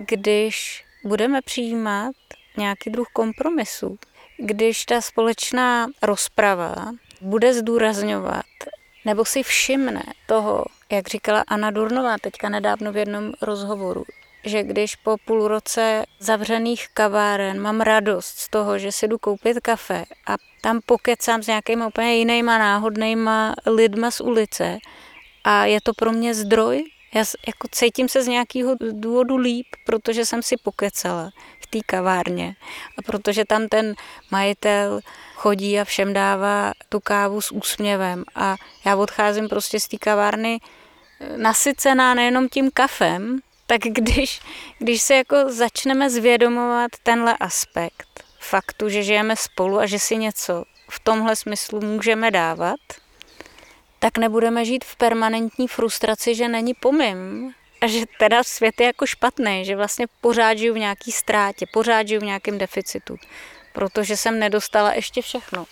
Když 0.08 0.84
budeme 1.04 1.42
přijímat 1.42 2.14
nějaký 2.56 2.90
druh 2.90 3.08
kompromisu, 3.12 3.98
když 4.38 4.84
ta 4.84 5.00
společná 5.00 5.86
rozprava 6.02 6.92
bude 7.20 7.54
zdůrazňovat 7.54 8.44
nebo 9.04 9.24
si 9.24 9.42
všimne 9.42 10.02
toho, 10.26 10.64
jak 10.92 11.08
říkala 11.08 11.44
Anna 11.48 11.70
Durnová 11.70 12.16
teďka 12.18 12.48
nedávno 12.48 12.92
v 12.92 12.96
jednom 12.96 13.32
rozhovoru, 13.42 14.04
že 14.44 14.62
když 14.62 14.96
po 14.96 15.16
půl 15.24 15.48
roce 15.48 16.04
zavřených 16.18 16.88
kaváren 16.94 17.60
mám 17.60 17.80
radost 17.80 18.38
z 18.38 18.48
toho, 18.48 18.78
že 18.78 18.92
si 18.92 19.08
jdu 19.08 19.18
koupit 19.18 19.60
kafe 19.60 20.04
a 20.26 20.36
tam 20.60 20.80
pokecám 20.86 21.42
s 21.42 21.46
nějakýma 21.46 21.86
úplně 21.86 22.14
jinýma 22.16 22.58
náhodnýma 22.58 23.54
lidma 23.66 24.10
z 24.10 24.20
ulice 24.20 24.78
a 25.44 25.64
je 25.64 25.80
to 25.80 25.92
pro 25.94 26.12
mě 26.12 26.34
zdroj, 26.34 26.84
já 27.14 27.24
jako 27.46 27.68
cítím 27.70 28.08
se 28.08 28.22
z 28.22 28.26
nějakého 28.26 28.74
důvodu 28.92 29.36
líp, 29.36 29.66
protože 29.86 30.24
jsem 30.24 30.42
si 30.42 30.56
pokecala 30.56 31.30
v 31.60 31.66
té 31.66 31.78
kavárně. 31.86 32.56
A 32.98 33.02
protože 33.02 33.44
tam 33.44 33.68
ten 33.68 33.94
majitel 34.30 35.00
chodí 35.34 35.80
a 35.80 35.84
všem 35.84 36.12
dává 36.12 36.72
tu 36.88 37.00
kávu 37.00 37.40
s 37.40 37.52
úsměvem. 37.52 38.24
A 38.34 38.56
já 38.84 38.96
odcházím 38.96 39.48
prostě 39.48 39.80
z 39.80 39.88
té 39.88 39.96
kavárny 39.96 40.60
nasycená 41.36 42.14
nejenom 42.14 42.48
tím 42.48 42.70
kafem, 42.70 43.40
tak 43.66 43.80
když, 43.80 44.40
když 44.78 45.02
se 45.02 45.14
jako 45.14 45.36
začneme 45.52 46.10
zvědomovat 46.10 46.90
tenhle 47.02 47.36
aspekt 47.36 48.24
faktu, 48.38 48.88
že 48.88 49.02
žijeme 49.02 49.36
spolu 49.36 49.78
a 49.78 49.86
že 49.86 49.98
si 49.98 50.16
něco 50.16 50.64
v 50.90 51.00
tomhle 51.00 51.36
smyslu 51.36 51.80
můžeme 51.80 52.30
dávat, 52.30 52.80
tak 54.04 54.18
nebudeme 54.18 54.64
žít 54.64 54.84
v 54.84 54.96
permanentní 54.96 55.68
frustraci, 55.68 56.34
že 56.34 56.48
není 56.48 56.74
pomím 56.74 57.54
a 57.80 57.86
že 57.86 58.04
teda 58.18 58.42
svět 58.44 58.80
je 58.80 58.86
jako 58.86 59.06
špatný, 59.06 59.64
že 59.64 59.76
vlastně 59.76 60.06
pořád 60.20 60.58
žiju 60.58 60.74
v 60.74 60.78
nějaký 60.78 61.12
ztrátě, 61.12 61.66
pořád 61.72 62.08
žiju 62.08 62.20
v 62.20 62.24
nějakém 62.24 62.58
deficitu, 62.58 63.16
protože 63.72 64.16
jsem 64.16 64.38
nedostala 64.38 64.92
ještě 64.92 65.22
všechno. 65.22 65.66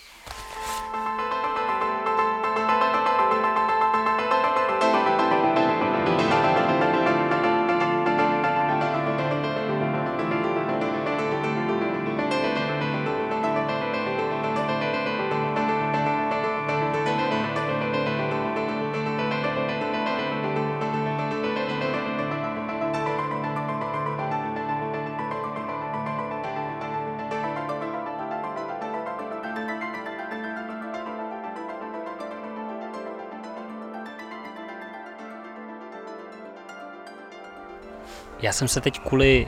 Já 38.43 38.51
jsem 38.51 38.67
se 38.67 38.81
teď 38.81 38.99
kvůli 38.99 39.47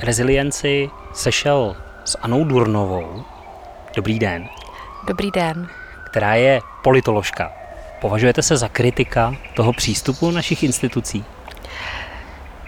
rezilienci 0.00 0.90
sešel 1.14 1.76
s 2.04 2.18
Anou 2.22 2.44
Durnovou. 2.44 3.24
Dobrý 3.96 4.18
den. 4.18 4.48
Dobrý 5.06 5.30
den. 5.30 5.68
Která 6.10 6.34
je 6.34 6.60
politoložka. 6.82 7.52
Považujete 8.00 8.42
se 8.42 8.56
za 8.56 8.68
kritika 8.68 9.34
toho 9.54 9.72
přístupu 9.72 10.30
našich 10.30 10.62
institucí? 10.62 11.24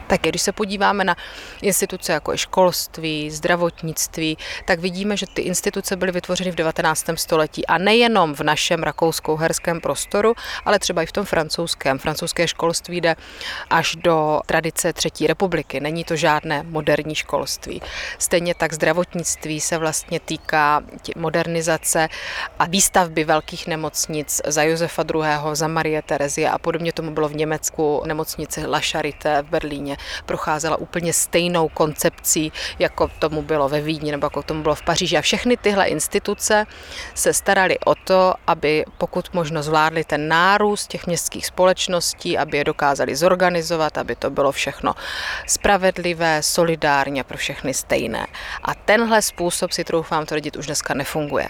Tak 0.08 0.20
když 0.20 0.42
se 0.42 0.52
podíváme 0.52 1.04
na 1.04 1.16
instituce 1.62 2.12
jako 2.12 2.36
školství, 2.36 3.30
zdravotnictví, 3.30 4.38
tak 4.64 4.80
vidíme, 4.80 5.16
že 5.16 5.26
ty 5.34 5.42
instituce 5.42 5.96
byly 5.96 6.12
vytvořeny 6.12 6.50
v 6.50 6.54
19. 6.54 7.04
století 7.14 7.66
a 7.66 7.78
nejenom 7.78 8.34
v 8.34 8.40
našem 8.40 8.82
rakouskou-herském 8.82 9.80
prostoru, 9.80 10.34
ale 10.64 10.78
třeba 10.78 11.02
i 11.02 11.06
v 11.06 11.12
tom 11.12 11.24
francouzském. 11.24 11.98
Francouzské 11.98 12.48
školství 12.48 13.00
jde 13.00 13.16
až 13.70 13.96
do 13.96 14.40
tradice 14.46 14.92
Třetí 14.92 15.26
republiky. 15.26 15.80
Není 15.80 16.04
to 16.04 16.16
žádné 16.16 16.62
moderní 16.62 17.14
školství. 17.14 17.82
Stejně 18.18 18.54
tak 18.54 18.72
zdravotnictví 18.72 19.60
se 19.60 19.78
vlastně 19.78 20.20
týká 20.20 20.82
modernizace 21.16 22.08
a 22.58 22.66
výstavby 22.66 23.24
velkých 23.24 23.66
nemocnic 23.66 24.40
za 24.46 24.62
Josefa 24.62 25.04
II., 25.14 25.22
za 25.52 25.68
Marie 25.68 26.02
Terezie 26.02 26.50
a 26.50 26.58
podobně 26.58 26.92
tomu 26.92 27.10
bylo 27.10 27.28
v 27.28 27.36
Německu 27.36 28.02
nemocnice 28.06 28.66
La 28.66 28.80
Charité 28.80 29.42
v 29.42 29.50
Berlíně 29.50 29.98
procházela 30.26 30.76
úplně 30.76 31.12
stejnou 31.12 31.69
koncepcí, 31.69 32.52
jako 32.78 33.09
tomu 33.19 33.43
bylo 33.43 33.69
ve 33.69 33.81
Vídni 33.81 34.11
nebo 34.11 34.26
jako 34.26 34.43
tomu 34.43 34.62
bylo 34.62 34.75
v 34.75 34.83
Paříži. 34.83 35.17
A 35.17 35.21
všechny 35.21 35.57
tyhle 35.57 35.87
instituce 35.87 36.67
se 37.14 37.33
staraly 37.33 37.78
o 37.78 37.95
to, 37.95 38.35
aby 38.47 38.85
pokud 38.99 39.35
možno 39.35 39.62
zvládli 39.62 40.05
ten 40.05 40.28
nárůst 40.28 40.87
těch 40.87 41.07
městských 41.07 41.47
společností, 41.47 42.38
aby 42.38 42.57
je 42.59 42.64
dokázali 42.64 43.17
zorganizovat, 43.17 43.99
aby 43.99 44.17
to 44.17 44.31
bylo 44.31 44.52
všechno 44.52 44.95
spravedlivé, 45.47 46.43
solidárně 46.43 47.25
pro 47.25 47.38
všechny 47.38 47.75
stejné. 47.75 48.26
A 48.62 48.75
tenhle 48.75 49.23
způsob 49.23 49.73
si 49.73 49.85
troufám 49.85 50.26
tvrdit 50.26 50.57
už 50.57 50.67
dneska 50.67 50.95
nefunguje. 50.95 51.49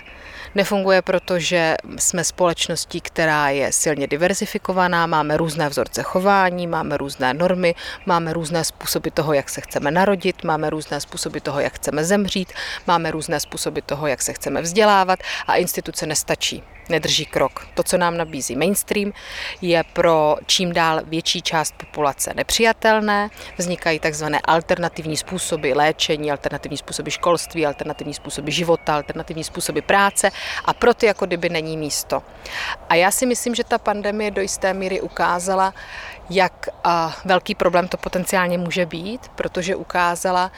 Nefunguje, 0.55 1.02
protože 1.02 1.76
jsme 1.99 2.25
společností, 2.25 3.00
která 3.00 3.49
je 3.49 3.73
silně 3.73 4.07
diversifikovaná, 4.07 5.07
máme 5.07 5.37
různé 5.37 5.69
vzorce 5.69 6.02
chování, 6.02 6.67
máme 6.67 6.97
různé 6.97 7.35
normy, 7.35 7.75
máme 8.07 8.33
různé 8.33 8.64
způsoby 8.64 9.09
toho, 9.14 9.33
jak 9.33 9.49
se 9.49 9.61
chceme 9.61 9.90
narodit, 9.90 10.45
máme 10.45 10.71
různé 10.71 11.00
způsoby 11.00 11.38
toho, 11.38 11.61
jak 11.61 11.73
chceme 11.73 12.05
zemřít, 12.05 12.52
máme 12.87 13.11
různé 13.11 13.40
způsoby 13.40 13.81
toho, 13.87 14.07
jak 14.07 14.23
se 14.23 14.33
chceme 14.33 14.62
vzdělávat 14.62 15.19
a 15.47 15.57
instituce 15.57 16.07
nestačí 16.07 16.62
nedrží 16.88 17.26
krok. 17.26 17.66
To, 17.75 17.83
co 17.83 17.99
nám 17.99 18.16
nabízí 18.16 18.57
mainstream, 18.57 19.12
je 19.62 19.85
pro 19.92 20.37
čím 20.47 20.73
dál 20.73 21.00
větší 21.04 21.42
část 21.42 21.75
populace 21.76 22.33
nepřijatelné. 22.35 23.28
Vznikají 23.59 23.99
takzvané 23.99 24.40
alternativní 24.45 25.16
způsoby 25.16 25.73
léčení, 25.73 26.30
alternativní 26.30 26.76
způsoby 26.76 27.11
školství, 27.11 27.66
alternativní 27.66 28.14
způsoby 28.14 28.50
života, 28.50 28.95
alternativní 28.95 29.45
způsoby 29.45 29.80
práce 29.80 30.30
a 30.64 30.75
pro 30.75 30.95
ty 30.95 31.07
jako 31.07 31.26
kdyby 31.26 31.49
není 31.49 31.76
místo. 31.76 32.23
A 32.88 32.95
já 32.95 33.11
si 33.11 33.26
myslím, 33.26 33.54
že 33.54 33.64
ta 33.64 33.78
pandemie 33.78 34.30
do 34.30 34.42
jisté 34.42 34.75
míry 34.75 35.00
ukázala, 35.00 35.75
jak 36.30 36.68
velký 37.25 37.54
problém 37.54 37.88
to 37.88 37.97
potenciálně 37.97 38.59
může 38.59 38.87
být, 38.87 39.28
protože 39.28 39.76
ukázala 39.76 40.52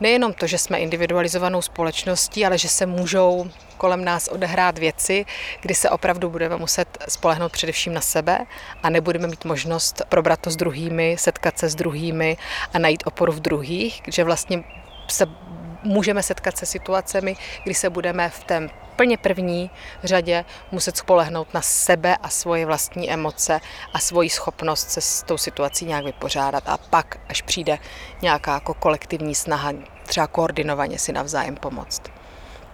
nejenom 0.00 0.32
to, 0.32 0.46
že 0.46 0.58
jsme 0.58 0.78
individualizovanou 0.78 1.62
společností, 1.62 2.46
ale 2.46 2.58
že 2.58 2.68
se 2.68 2.86
můžou 2.86 3.50
kolem 3.76 4.04
nás 4.04 4.28
odehrát 4.28 4.78
věci, 4.78 5.26
kdy 5.60 5.74
se 5.74 5.90
opravdu 5.90 6.30
budeme 6.30 6.56
muset 6.56 6.98
spolehnout 7.08 7.52
především 7.52 7.94
na 7.94 8.00
sebe 8.00 8.38
a 8.82 8.90
nebudeme 8.90 9.26
mít 9.26 9.44
možnost 9.44 10.02
probrat 10.08 10.40
to 10.40 10.50
s 10.50 10.56
druhými, 10.56 11.16
setkat 11.18 11.58
se 11.58 11.68
s 11.68 11.74
druhými 11.74 12.36
a 12.72 12.78
najít 12.78 13.02
oporu 13.06 13.32
v 13.32 13.40
druhých, 13.40 14.02
že 14.08 14.24
vlastně 14.24 14.64
se 15.08 15.26
můžeme 15.84 16.22
setkat 16.22 16.56
se 16.56 16.66
situacemi, 16.66 17.36
kdy 17.64 17.74
se 17.74 17.90
budeme 17.90 18.28
v 18.28 18.44
té 18.44 18.68
úplně 18.92 19.18
první 19.18 19.70
řadě 20.04 20.44
muset 20.72 20.96
spolehnout 20.96 21.54
na 21.54 21.62
sebe 21.62 22.16
a 22.16 22.28
svoje 22.28 22.66
vlastní 22.66 23.10
emoce 23.10 23.60
a 23.92 23.98
svoji 23.98 24.30
schopnost 24.30 24.90
se 24.90 25.00
s 25.00 25.22
tou 25.22 25.38
situací 25.38 25.84
nějak 25.84 26.04
vypořádat 26.04 26.68
a 26.68 26.76
pak, 26.76 27.20
až 27.28 27.42
přijde 27.42 27.78
nějaká 28.22 28.54
jako 28.54 28.74
kolektivní 28.74 29.34
snaha, 29.34 29.72
třeba 30.06 30.26
koordinovaně 30.26 30.98
si 30.98 31.12
navzájem 31.12 31.56
pomoct. 31.56 32.02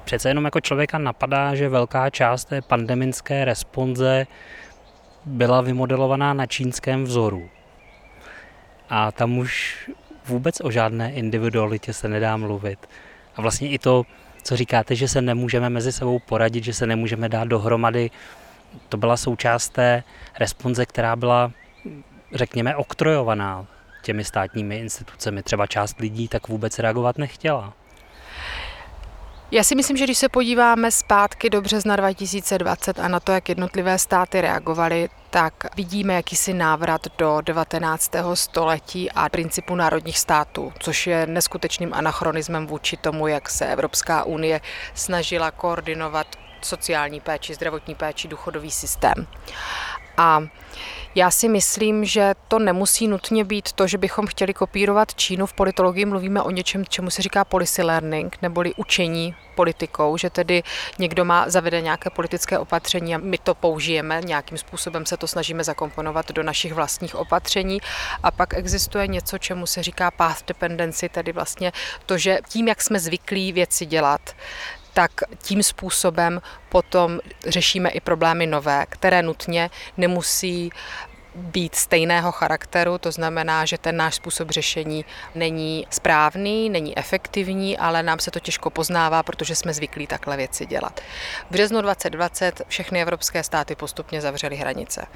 Přece 0.04 0.28
jenom 0.28 0.44
jako 0.44 0.60
člověka 0.60 0.98
napadá, 0.98 1.54
že 1.54 1.68
velká 1.68 2.10
část 2.10 2.44
té 2.44 2.62
pandemické 2.62 3.44
responze 3.44 4.26
byla 5.24 5.60
vymodelovaná 5.60 6.34
na 6.34 6.46
čínském 6.46 7.04
vzoru. 7.04 7.50
A 8.90 9.12
tam 9.12 9.38
už 9.38 9.76
vůbec 10.30 10.60
o 10.60 10.70
žádné 10.70 11.12
individualitě 11.12 11.92
se 11.92 12.08
nedá 12.08 12.36
mluvit. 12.36 12.78
A 13.36 13.42
vlastně 13.42 13.68
i 13.68 13.78
to, 13.78 14.02
co 14.42 14.56
říkáte, 14.56 14.94
že 14.94 15.08
se 15.08 15.22
nemůžeme 15.22 15.70
mezi 15.70 15.92
sebou 15.92 16.18
poradit, 16.18 16.64
že 16.64 16.72
se 16.72 16.86
nemůžeme 16.86 17.28
dát 17.28 17.48
dohromady, 17.48 18.10
to 18.88 18.96
byla 18.96 19.16
součást 19.16 19.68
té 19.68 20.02
responze, 20.38 20.86
která 20.86 21.16
byla, 21.16 21.52
řekněme, 22.34 22.76
oktrojovaná 22.76 23.66
těmi 24.02 24.24
státními 24.24 24.78
institucemi. 24.78 25.42
Třeba 25.42 25.66
část 25.66 26.00
lidí 26.00 26.28
tak 26.28 26.48
vůbec 26.48 26.78
reagovat 26.78 27.18
nechtěla. 27.18 27.72
Já 29.52 29.64
si 29.64 29.74
myslím, 29.74 29.96
že 29.96 30.04
když 30.04 30.18
se 30.18 30.28
podíváme 30.28 30.90
zpátky 30.90 31.50
do 31.50 31.60
března 31.60 31.96
2020 31.96 32.98
a 32.98 33.08
na 33.08 33.20
to, 33.20 33.32
jak 33.32 33.48
jednotlivé 33.48 33.98
státy 33.98 34.40
reagovaly, 34.40 35.08
tak 35.30 35.54
vidíme 35.76 36.14
jakýsi 36.14 36.54
návrat 36.54 37.00
do 37.18 37.40
19. 37.40 38.12
století 38.34 39.10
a 39.10 39.28
principu 39.28 39.74
národních 39.74 40.18
států, 40.18 40.72
což 40.78 41.06
je 41.06 41.26
neskutečným 41.26 41.94
anachronismem 41.94 42.66
vůči 42.66 42.96
tomu, 42.96 43.26
jak 43.26 43.50
se 43.50 43.66
Evropská 43.66 44.24
unie 44.24 44.60
snažila 44.94 45.50
koordinovat 45.50 46.26
sociální 46.62 47.20
péči, 47.20 47.54
zdravotní 47.54 47.94
péči, 47.94 48.28
důchodový 48.28 48.70
systém. 48.70 49.26
A 50.20 50.42
já 51.14 51.30
si 51.30 51.48
myslím, 51.48 52.04
že 52.04 52.34
to 52.48 52.58
nemusí 52.58 53.08
nutně 53.08 53.44
být 53.44 53.72
to, 53.72 53.86
že 53.86 53.98
bychom 53.98 54.26
chtěli 54.26 54.54
kopírovat 54.54 55.14
Čínu. 55.14 55.46
V 55.46 55.52
politologii 55.52 56.04
mluvíme 56.04 56.42
o 56.42 56.50
něčem, 56.50 56.84
čemu 56.88 57.10
se 57.10 57.22
říká 57.22 57.44
policy 57.44 57.82
learning, 57.82 58.36
neboli 58.42 58.74
učení 58.74 59.34
politikou, 59.54 60.16
že 60.16 60.30
tedy 60.30 60.62
někdo 60.98 61.24
má 61.24 61.48
zavede 61.48 61.80
nějaké 61.80 62.10
politické 62.10 62.58
opatření 62.58 63.14
a 63.14 63.18
my 63.18 63.38
to 63.38 63.54
použijeme, 63.54 64.20
nějakým 64.24 64.58
způsobem 64.58 65.06
se 65.06 65.16
to 65.16 65.26
snažíme 65.26 65.64
zakomponovat 65.64 66.32
do 66.32 66.42
našich 66.42 66.72
vlastních 66.72 67.14
opatření. 67.14 67.80
A 68.22 68.30
pak 68.30 68.54
existuje 68.54 69.06
něco, 69.06 69.38
čemu 69.38 69.66
se 69.66 69.82
říká 69.82 70.10
path 70.10 70.42
dependency, 70.46 71.08
tedy 71.08 71.32
vlastně 71.32 71.72
to, 72.06 72.18
že 72.18 72.38
tím, 72.48 72.68
jak 72.68 72.82
jsme 72.82 73.00
zvyklí 73.00 73.52
věci 73.52 73.86
dělat, 73.86 74.20
tak 75.00 75.12
tím 75.42 75.62
způsobem 75.62 76.42
potom 76.68 77.20
řešíme 77.46 77.90
i 77.90 78.00
problémy 78.00 78.46
nové, 78.46 78.86
které 78.88 79.22
nutně 79.22 79.70
nemusí 79.96 80.70
být 81.34 81.74
stejného 81.74 82.32
charakteru, 82.32 82.98
to 82.98 83.12
znamená, 83.12 83.64
že 83.64 83.78
ten 83.78 83.96
náš 83.96 84.14
způsob 84.14 84.50
řešení 84.50 85.04
není 85.34 85.86
správný, 85.90 86.70
není 86.70 86.98
efektivní, 86.98 87.78
ale 87.78 88.02
nám 88.02 88.18
se 88.18 88.30
to 88.30 88.40
těžko 88.40 88.70
poznává, 88.70 89.22
protože 89.22 89.54
jsme 89.54 89.74
zvyklí 89.74 90.06
takhle 90.06 90.36
věci 90.36 90.66
dělat. 90.66 91.00
V 91.48 91.52
březnu 91.52 91.80
2020 91.80 92.62
všechny 92.68 93.02
evropské 93.02 93.42
státy 93.42 93.74
postupně 93.74 94.20
zavřely 94.20 94.56
hranice 94.56 95.06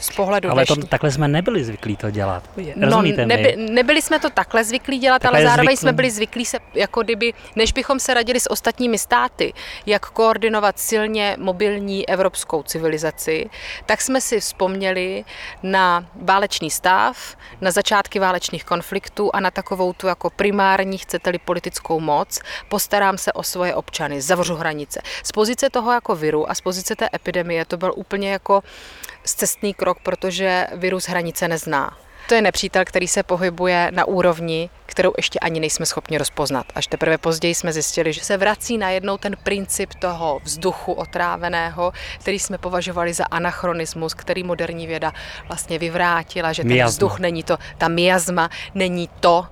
z 0.00 0.10
pohledu 0.10 0.50
Ale 0.50 0.66
to, 0.66 0.76
takhle 0.76 1.10
jsme 1.10 1.28
nebyli 1.28 1.64
zvyklí 1.64 1.96
to 1.96 2.10
dělat. 2.10 2.42
No, 2.56 2.86
Rozumíte 2.86 3.22
no, 3.22 3.28
neby, 3.28 3.56
nebyli 3.56 4.02
jsme 4.02 4.18
to 4.18 4.30
takhle 4.30 4.64
zvyklí 4.64 4.98
dělat, 4.98 5.22
takhle 5.22 5.38
ale 5.38 5.48
zároveň 5.48 5.66
zvyklý... 5.66 5.76
jsme 5.76 5.92
byli 5.92 6.10
zvyklí 6.10 6.44
se, 6.44 6.58
jako 6.74 7.02
kdyby, 7.02 7.32
než 7.56 7.72
bychom 7.72 8.00
se 8.00 8.14
radili 8.14 8.40
s 8.40 8.50
ostatními 8.50 8.98
státy, 8.98 9.52
jak 9.86 10.06
koordinovat 10.10 10.78
silně 10.78 11.36
mobilní 11.38 12.08
evropskou 12.08 12.62
civilizaci, 12.62 13.50
tak 13.86 14.00
jsme 14.00 14.20
si 14.20 14.40
vzpomněli 14.40 15.24
na 15.62 16.06
válečný 16.14 16.70
stav, 16.70 17.36
na 17.60 17.70
začátky 17.70 18.18
válečných 18.18 18.64
konfliktů 18.64 19.30
a 19.34 19.40
na 19.40 19.50
takovou 19.50 19.92
tu 19.92 20.06
jako 20.06 20.30
primární, 20.30 20.98
chcete-li 20.98 21.38
politickou 21.38 22.00
moc, 22.00 22.40
postarám 22.68 23.18
se 23.18 23.32
o 23.32 23.42
svoje 23.42 23.74
občany, 23.74 24.20
zavřu 24.20 24.54
hranice. 24.54 25.00
Z 25.22 25.32
pozice 25.32 25.70
toho 25.70 25.92
jako 25.92 26.16
viru 26.16 26.50
a 26.50 26.54
z 26.54 26.60
pozice 26.60 26.96
té 26.96 27.08
epidemie 27.14 27.64
to 27.64 27.76
byl 27.76 27.92
úplně 27.96 28.30
jako 28.30 28.62
cestný 29.34 29.74
krok, 29.74 29.98
protože 30.02 30.66
virus 30.74 31.08
hranice 31.08 31.48
nezná. 31.48 31.98
To 32.30 32.34
je 32.34 32.42
nepřítel, 32.42 32.84
který 32.84 33.08
se 33.08 33.22
pohybuje 33.22 33.90
na 33.94 34.04
úrovni, 34.04 34.70
kterou 34.86 35.12
ještě 35.16 35.38
ani 35.38 35.60
nejsme 35.60 35.86
schopni 35.86 36.18
rozpoznat. 36.18 36.66
Až 36.74 36.86
teprve 36.86 37.18
později 37.18 37.54
jsme 37.54 37.72
zjistili, 37.72 38.12
že 38.12 38.20
se 38.20 38.36
vrací 38.36 38.78
najednou 38.78 39.18
ten 39.18 39.36
princip 39.42 39.94
toho 39.94 40.40
vzduchu 40.44 40.92
otráveného, 40.92 41.92
který 42.18 42.38
jsme 42.38 42.58
považovali 42.58 43.12
za 43.12 43.24
anachronismus, 43.24 44.14
který 44.14 44.42
moderní 44.42 44.86
věda 44.86 45.12
vlastně 45.48 45.78
vyvrátila, 45.78 46.52
že 46.52 46.62
ten 46.62 46.72
miasma. 46.72 46.90
vzduch 46.90 47.18
není 47.18 47.42
to, 47.42 47.58
ta 47.78 47.88
miasma 47.88 48.50
není 48.74 49.08
to, 49.20 49.46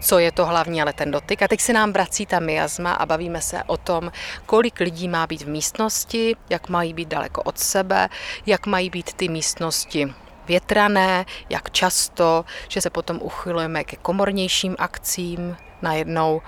co 0.00 0.18
je 0.18 0.32
to 0.32 0.46
hlavní, 0.46 0.82
ale 0.82 0.92
ten 0.92 1.10
dotyk. 1.10 1.42
A 1.42 1.48
teď 1.48 1.60
se 1.60 1.72
nám 1.72 1.92
vrací 1.92 2.26
ta 2.26 2.40
miasma 2.40 2.92
a 2.92 3.06
bavíme 3.06 3.40
se 3.40 3.62
o 3.66 3.76
tom, 3.76 4.12
kolik 4.46 4.80
lidí 4.80 5.08
má 5.08 5.26
být 5.26 5.42
v 5.42 5.48
místnosti, 5.48 6.36
jak 6.50 6.68
mají 6.68 6.94
být 6.94 7.08
daleko 7.08 7.42
od 7.42 7.58
sebe, 7.58 8.08
jak 8.46 8.66
mají 8.66 8.90
být 8.90 9.12
ty 9.12 9.28
místnosti 9.28 10.14
větrané, 10.50 11.24
jak 11.50 11.70
často, 11.70 12.44
že 12.68 12.80
se 12.80 12.90
potom 12.90 13.18
uchylujeme 13.22 13.84
ke 13.84 13.96
komornějším 13.96 14.76
akcím, 14.78 15.56
najednou 15.82 16.42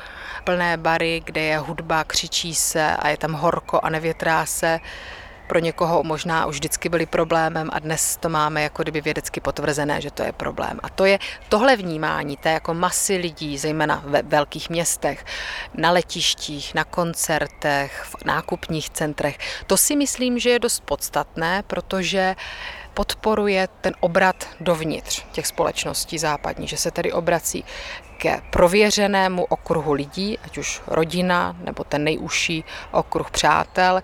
plné 0.44 0.76
bary, 0.76 1.22
kde 1.24 1.40
je 1.40 1.58
hudba, 1.58 2.04
křičí 2.04 2.54
se 2.54 2.96
a 2.96 3.08
je 3.08 3.16
tam 3.16 3.32
horko 3.32 3.80
a 3.82 3.90
nevětrá 3.90 4.46
se. 4.46 4.80
Pro 5.46 5.58
někoho 5.58 6.02
možná 6.02 6.46
už 6.46 6.54
vždycky 6.54 6.88
byly 6.88 7.06
problémem 7.06 7.70
a 7.72 7.78
dnes 7.78 8.16
to 8.16 8.28
máme 8.28 8.62
jako 8.62 8.82
kdyby 8.82 9.00
vědecky 9.00 9.40
potvrzené, 9.40 10.00
že 10.00 10.10
to 10.10 10.22
je 10.22 10.32
problém. 10.32 10.80
A 10.82 10.88
to 10.88 11.04
je 11.04 11.18
tohle 11.48 11.76
vnímání 11.76 12.36
té 12.36 12.52
jako 12.52 12.74
masy 12.74 13.16
lidí, 13.16 13.58
zejména 13.58 14.02
ve 14.06 14.22
velkých 14.22 14.70
městech, 14.70 15.24
na 15.74 15.90
letištích, 15.90 16.74
na 16.74 16.84
koncertech, 16.84 18.02
v 18.06 18.24
nákupních 18.24 18.90
centrech. 18.90 19.38
To 19.66 19.76
si 19.76 19.96
myslím, 19.96 20.38
že 20.38 20.50
je 20.50 20.58
dost 20.58 20.82
podstatné, 20.84 21.62
protože 21.66 22.34
podporuje 22.94 23.68
ten 23.80 23.94
obrat 24.00 24.48
dovnitř 24.60 25.24
těch 25.32 25.46
společností 25.46 26.18
západní, 26.18 26.68
že 26.68 26.76
se 26.76 26.90
tedy 26.90 27.12
obrací 27.12 27.64
ke 28.18 28.40
prověřenému 28.50 29.44
okruhu 29.44 29.92
lidí, 29.92 30.38
ať 30.44 30.58
už 30.58 30.82
rodina 30.86 31.56
nebo 31.64 31.84
ten 31.84 32.04
nejužší 32.04 32.64
okruh 32.90 33.30
přátel, 33.30 34.02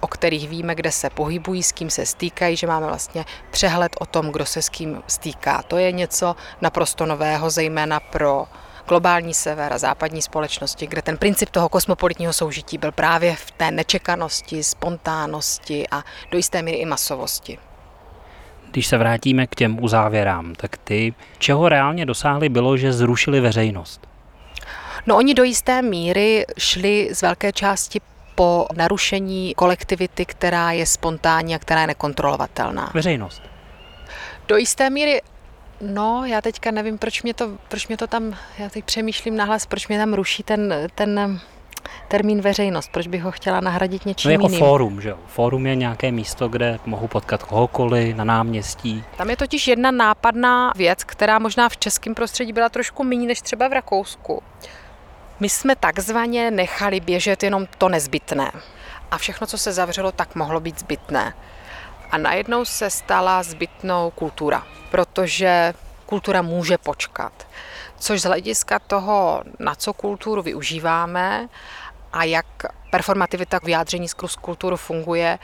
o 0.00 0.06
kterých 0.06 0.48
víme, 0.48 0.74
kde 0.74 0.92
se 0.92 1.10
pohybují, 1.10 1.62
s 1.62 1.72
kým 1.72 1.90
se 1.90 2.06
stýkají, 2.06 2.56
že 2.56 2.66
máme 2.66 2.86
vlastně 2.86 3.24
přehled 3.50 3.96
o 4.00 4.06
tom, 4.06 4.28
kdo 4.32 4.46
se 4.46 4.62
s 4.62 4.68
kým 4.68 5.02
stýká. 5.06 5.62
To 5.62 5.76
je 5.76 5.92
něco 5.92 6.36
naprosto 6.60 7.06
nového, 7.06 7.50
zejména 7.50 8.00
pro 8.00 8.46
globální 8.88 9.34
sever 9.34 9.72
a 9.72 9.78
západní 9.78 10.22
společnosti, 10.22 10.86
kde 10.86 11.02
ten 11.02 11.16
princip 11.18 11.50
toho 11.50 11.68
kosmopolitního 11.68 12.32
soužití 12.32 12.78
byl 12.78 12.92
právě 12.92 13.36
v 13.36 13.50
té 13.50 13.70
nečekanosti, 13.70 14.64
spontánnosti 14.64 15.86
a 15.90 16.04
do 16.30 16.36
jisté 16.36 16.62
míry 16.62 16.76
i 16.76 16.84
masovosti. 16.84 17.58
Když 18.74 18.86
se 18.86 18.98
vrátíme 18.98 19.46
k 19.46 19.54
těm 19.54 19.84
uzávěrám, 19.84 20.54
tak 20.54 20.76
ty, 20.76 21.14
čeho 21.38 21.68
reálně 21.68 22.06
dosáhli, 22.06 22.48
bylo, 22.48 22.76
že 22.76 22.92
zrušili 22.92 23.40
veřejnost. 23.40 24.06
No 25.06 25.16
oni 25.16 25.34
do 25.34 25.42
jisté 25.42 25.82
míry 25.82 26.44
šli 26.58 27.08
z 27.12 27.22
velké 27.22 27.52
části 27.52 28.00
po 28.34 28.66
narušení 28.76 29.54
kolektivity, 29.54 30.24
která 30.24 30.72
je 30.72 30.86
spontánní 30.86 31.54
a 31.54 31.58
která 31.58 31.80
je 31.80 31.86
nekontrolovatelná. 31.86 32.90
Veřejnost. 32.94 33.42
Do 34.48 34.56
jisté 34.56 34.90
míry 34.90 35.20
No, 35.80 36.24
já 36.26 36.40
teďka 36.40 36.70
nevím, 36.70 36.98
proč 36.98 37.22
mě 37.22 37.34
to, 37.34 37.58
proč 37.68 37.88
mě 37.88 37.96
to 37.96 38.06
tam, 38.06 38.36
já 38.58 38.68
teď 38.68 38.84
přemýšlím 38.84 39.36
nahlas, 39.36 39.66
proč 39.66 39.88
mě 39.88 39.98
tam 39.98 40.14
ruší 40.14 40.42
ten, 40.42 40.74
ten 40.94 41.40
termín 42.08 42.40
veřejnost, 42.40 42.90
proč 42.92 43.06
bych 43.06 43.22
ho 43.22 43.30
chtěla 43.30 43.60
nahradit 43.60 44.06
něčím 44.06 44.28
no 44.28 44.32
jako 44.32 44.46
jiným. 44.46 44.58
fórum, 44.58 45.00
že 45.00 45.08
jo? 45.08 45.16
Fórum 45.26 45.66
je 45.66 45.74
nějaké 45.74 46.12
místo, 46.12 46.48
kde 46.48 46.78
mohu 46.86 47.08
potkat 47.08 47.42
kohokoliv 47.42 48.16
na 48.16 48.24
náměstí. 48.24 49.04
Tam 49.16 49.30
je 49.30 49.36
totiž 49.36 49.68
jedna 49.68 49.90
nápadná 49.90 50.72
věc, 50.76 51.04
která 51.04 51.38
možná 51.38 51.68
v 51.68 51.76
českém 51.76 52.14
prostředí 52.14 52.52
byla 52.52 52.68
trošku 52.68 53.04
méně 53.04 53.26
než 53.26 53.40
třeba 53.40 53.68
v 53.68 53.72
Rakousku. 53.72 54.42
My 55.40 55.48
jsme 55.48 55.76
takzvaně 55.76 56.50
nechali 56.50 57.00
běžet 57.00 57.42
jenom 57.42 57.66
to 57.78 57.88
nezbytné. 57.88 58.52
A 59.10 59.18
všechno, 59.18 59.46
co 59.46 59.58
se 59.58 59.72
zavřelo, 59.72 60.12
tak 60.12 60.34
mohlo 60.34 60.60
být 60.60 60.80
zbytné. 60.80 61.34
A 62.10 62.18
najednou 62.18 62.64
se 62.64 62.90
stala 62.90 63.42
zbytnou 63.42 64.10
kultura, 64.10 64.62
protože 64.90 65.74
kultura 66.06 66.42
může 66.42 66.78
počkat. 66.78 67.46
Což 67.98 68.20
z 68.20 68.24
hlediska 68.24 68.78
toho, 68.78 69.42
na 69.58 69.74
co 69.74 69.92
kulturu 69.92 70.42
využíváme 70.42 71.48
a 72.12 72.24
jak 72.24 72.46
performativita 72.90 73.58
vyjádření 73.64 74.08
skrz 74.08 74.36
kulturu 74.36 74.76
funguje, 74.76 75.38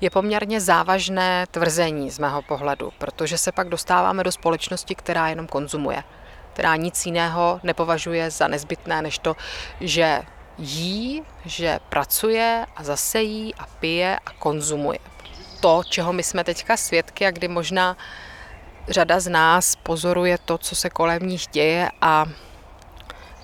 je 0.00 0.10
poměrně 0.10 0.60
závažné 0.60 1.46
tvrzení 1.50 2.10
z 2.10 2.18
mého 2.18 2.42
pohledu, 2.42 2.92
protože 2.98 3.38
se 3.38 3.52
pak 3.52 3.68
dostáváme 3.68 4.24
do 4.24 4.32
společnosti, 4.32 4.94
která 4.94 5.28
jenom 5.28 5.46
konzumuje, 5.46 6.04
která 6.52 6.76
nic 6.76 7.06
jiného 7.06 7.60
nepovažuje 7.62 8.30
za 8.30 8.48
nezbytné, 8.48 9.02
než 9.02 9.18
to, 9.18 9.36
že 9.80 10.22
jí, 10.58 11.22
že 11.44 11.80
pracuje 11.88 12.66
a 12.76 12.84
zase 12.84 13.22
jí 13.22 13.54
a 13.54 13.66
pije 13.66 14.18
a 14.26 14.30
konzumuje. 14.30 14.98
To, 15.60 15.82
čeho 15.88 16.12
my 16.12 16.22
jsme 16.22 16.44
teďka 16.44 16.76
svědky 16.76 17.26
a 17.26 17.30
kdy 17.30 17.48
možná 17.48 17.96
řada 18.88 19.20
z 19.20 19.28
nás 19.28 19.76
pozoruje 19.76 20.38
to, 20.44 20.58
co 20.58 20.76
se 20.76 20.90
kolem 20.90 21.22
nich 21.22 21.46
děje 21.52 21.88
a 22.00 22.26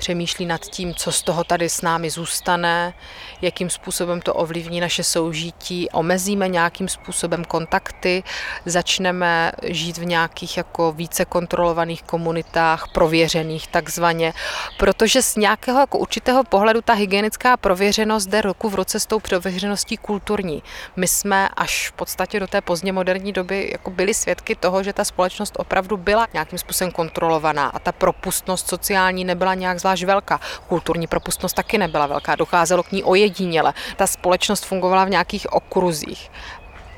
přemýšlí 0.01 0.47
nad 0.47 0.61
tím, 0.61 0.95
co 0.95 1.13
z 1.13 1.23
toho 1.23 1.45
tady 1.45 1.69
s 1.69 1.83
námi 1.83 2.11
zůstane, 2.11 2.95
jakým 3.43 3.71
způsobem 3.71 4.21
to 4.21 4.35
ovlivní 4.35 4.81
naše 4.81 5.05
soužití, 5.05 5.91
omezíme 5.93 6.49
nějakým 6.49 6.89
způsobem 6.89 7.45
kontakty, 7.45 8.23
začneme 8.65 9.53
žít 9.63 9.99
v 9.99 10.05
nějakých 10.05 10.57
jako 10.57 10.93
více 10.93 11.25
kontrolovaných 11.25 12.03
komunitách, 12.03 12.89
prověřených 12.93 13.67
takzvaně, 13.69 14.33
protože 14.79 15.23
z 15.23 15.37
nějakého 15.37 15.81
jako 15.81 15.99
určitého 15.99 16.45
pohledu 16.45 16.81
ta 16.83 16.93
hygienická 16.93 17.57
prověřenost 17.57 18.29
jde 18.29 18.41
roku 18.41 18.69
v 18.69 18.75
roce 18.75 19.01
s 19.01 19.07
tou 19.07 19.21
prověřeností 19.21 19.97
kulturní. 19.97 20.63
My 20.97 21.09
jsme 21.09 21.49
až 21.57 21.89
v 21.89 21.93
podstatě 21.93 22.41
do 22.41 22.47
té 22.47 22.61
pozdně 22.61 22.93
moderní 22.93 23.33
doby 23.33 23.69
jako 23.73 23.91
byli 23.91 24.15
svědky 24.15 24.57
toho, 24.57 24.83
že 24.83 24.93
ta 24.93 25.05
společnost 25.05 25.55
opravdu 25.59 25.97
byla 25.97 26.27
nějakým 26.33 26.59
způsobem 26.59 26.93
kontrolovaná 26.93 27.67
a 27.67 27.79
ta 27.79 27.93
propustnost 27.93 28.69
sociální 28.69 29.25
nebyla 29.25 29.55
nějak 29.55 29.79
zvlášť 29.81 29.90
zvlášť 29.91 30.05
velká. 30.05 30.41
Kulturní 30.69 31.07
propustnost 31.07 31.57
taky 31.57 31.79
nebyla 31.79 32.07
velká, 32.07 32.35
docházelo 32.35 32.83
k 32.83 32.93
ní 32.93 33.05
ojediněle. 33.05 33.73
Ta 33.97 34.07
společnost 34.07 34.65
fungovala 34.65 35.05
v 35.05 35.11
nějakých 35.11 35.53
okruzích. 35.53 36.31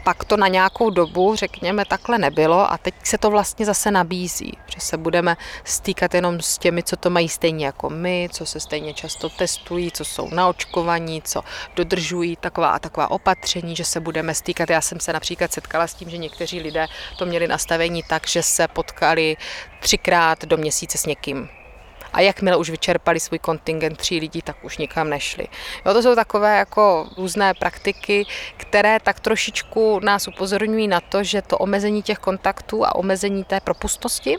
Pak 0.05 0.24
to 0.24 0.37
na 0.37 0.48
nějakou 0.48 0.90
dobu, 0.90 1.37
řekněme, 1.37 1.85
takhle 1.85 2.18
nebylo 2.18 2.72
a 2.72 2.78
teď 2.78 2.94
se 3.05 3.18
to 3.18 3.31
vlastně 3.31 3.66
zase 3.66 3.90
nabízí, 3.90 4.59
že 4.66 4.81
se 4.81 4.96
budeme 4.96 5.37
stýkat 5.64 6.14
jenom 6.14 6.40
s 6.40 6.59
těmi, 6.59 6.83
co 6.83 6.96
to 6.96 7.11
mají 7.11 7.28
stejně 7.28 7.66
jako 7.66 7.90
my, 7.90 8.28
co 8.33 8.46
se 8.46 8.61
stejně 8.61 8.94
často 8.94 9.28
testují, 9.28 9.90
co 9.90 10.05
jsou 10.05 10.28
naočkovaní, 10.35 11.22
co 11.22 11.42
dodržují 11.76 12.37
taková 12.37 12.70
a 12.70 12.78
taková 12.78 13.11
opatření, 13.11 13.76
že 13.76 13.85
se 13.85 14.00
budeme 14.00 14.35
stýkat. 14.35 14.70
Já 14.70 14.81
jsem 14.81 15.00
se 15.00 15.12
například 15.12 15.52
setkala 15.52 15.87
s 15.87 15.94
tím, 15.94 16.11
že 16.11 16.18
někteří 16.18 16.61
lidé 16.61 16.87
to 17.18 17.26
měli 17.26 17.48
nastavení 17.48 18.02
tak, 18.02 18.26
že 18.26 18.42
se 18.42 18.68
potkali 18.68 19.37
třikrát 19.81 20.44
do 20.44 20.57
měsíce 20.57 20.98
s 20.98 21.07
někým 21.07 21.48
a 22.12 22.20
jakmile 22.20 22.57
už 22.57 22.70
vyčerpali 22.70 23.20
svůj 23.20 23.38
kontingent 23.38 23.98
tří 23.98 24.20
lidí, 24.20 24.42
tak 24.42 24.64
už 24.64 24.79
nikam 24.79 25.11
nešli. 25.11 25.46
Jo, 25.87 25.92
to 25.92 26.03
jsou 26.03 26.14
takové 26.14 26.59
jako 26.59 27.09
různé 27.16 27.55
praktiky, 27.55 28.27
které 28.57 29.01
tak 29.01 29.20
trošičku 29.20 30.01
nás 30.01 30.29
upozorňují 30.29 30.88
na 30.88 31.01
to, 31.01 31.25
že 31.25 31.42
to 31.42 31.59
omezení 31.59 32.03
těch 32.03 32.18
kontaktů 32.18 32.87
a 32.87 32.94
omezení 32.94 33.44
té 33.44 33.61
propustnosti 33.61 34.37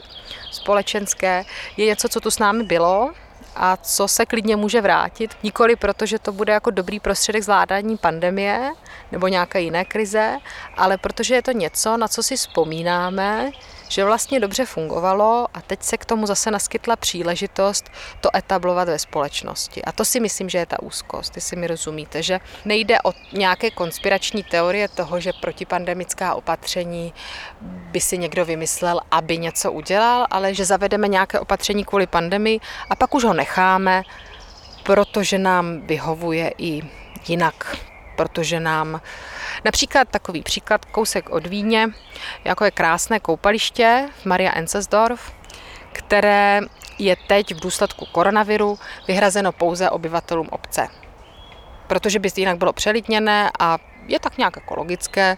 společenské 0.50 1.44
je 1.76 1.86
něco, 1.86 2.08
co 2.08 2.20
tu 2.20 2.30
s 2.30 2.38
námi 2.38 2.64
bylo, 2.64 3.12
a 3.56 3.76
co 3.76 4.08
se 4.08 4.26
klidně 4.26 4.56
může 4.56 4.80
vrátit. 4.80 5.36
Nikoli 5.42 5.76
proto, 5.76 6.06
že 6.06 6.18
to 6.18 6.32
bude 6.32 6.52
jako 6.52 6.70
dobrý 6.70 7.00
prostředek 7.00 7.42
zvládání 7.42 7.96
pandemie 7.96 8.72
nebo 9.12 9.28
nějaké 9.28 9.60
jiné 9.60 9.84
krize, 9.84 10.38
ale 10.76 10.98
protože 10.98 11.34
je 11.34 11.42
to 11.42 11.52
něco, 11.52 11.96
na 11.96 12.08
co 12.08 12.22
si 12.22 12.36
vzpomínáme, 12.36 13.50
že 13.88 14.04
vlastně 14.04 14.40
dobře 14.40 14.66
fungovalo 14.66 15.46
a 15.54 15.60
teď 15.60 15.82
se 15.82 15.96
k 15.96 16.04
tomu 16.04 16.26
zase 16.26 16.50
naskytla 16.50 16.96
příležitost 16.96 17.90
to 18.20 18.36
etablovat 18.36 18.88
ve 18.88 18.98
společnosti. 18.98 19.84
A 19.84 19.92
to 19.92 20.04
si 20.04 20.20
myslím, 20.20 20.48
že 20.48 20.58
je 20.58 20.66
ta 20.66 20.82
úzkost, 20.82 21.36
jestli 21.36 21.56
mi 21.56 21.66
rozumíte, 21.66 22.22
že 22.22 22.40
nejde 22.64 22.98
o 23.04 23.12
nějaké 23.32 23.70
konspirační 23.70 24.42
teorie 24.42 24.88
toho, 24.88 25.20
že 25.20 25.32
protipandemická 25.40 26.34
opatření 26.34 27.14
by 27.60 28.00
si 28.00 28.18
někdo 28.18 28.44
vymyslel, 28.44 29.00
aby 29.10 29.38
něco 29.38 29.72
udělal, 29.72 30.26
ale 30.30 30.54
že 30.54 30.64
zavedeme 30.64 31.08
nějaké 31.08 31.40
opatření 31.40 31.84
kvůli 31.84 32.06
pandemii 32.06 32.60
a 32.90 32.96
pak 32.96 33.14
už 33.14 33.24
ho 33.24 33.34
necháme, 33.34 34.02
protože 34.82 35.38
nám 35.38 35.80
vyhovuje 35.80 36.54
i 36.58 36.82
jinak 37.28 37.76
protože 38.16 38.60
nám 38.60 39.00
například 39.64 40.08
takový 40.08 40.42
příklad, 40.42 40.84
kousek 40.84 41.30
od 41.30 41.46
Víně, 41.46 41.88
jako 42.44 42.64
je 42.64 42.70
krásné 42.70 43.20
koupaliště 43.20 44.08
Maria 44.24 44.52
Encesdorf, 44.54 45.32
které 45.92 46.60
je 46.98 47.16
teď 47.28 47.54
v 47.54 47.60
důsledku 47.60 48.06
koronaviru 48.12 48.78
vyhrazeno 49.08 49.52
pouze 49.52 49.90
obyvatelům 49.90 50.48
obce. 50.50 50.88
Protože 51.86 52.18
by 52.18 52.28
jinak 52.36 52.58
bylo 52.58 52.72
přelidněné 52.72 53.50
a 53.58 53.78
je 54.06 54.20
tak 54.20 54.38
nějak 54.38 54.56
ekologické, 54.56 55.36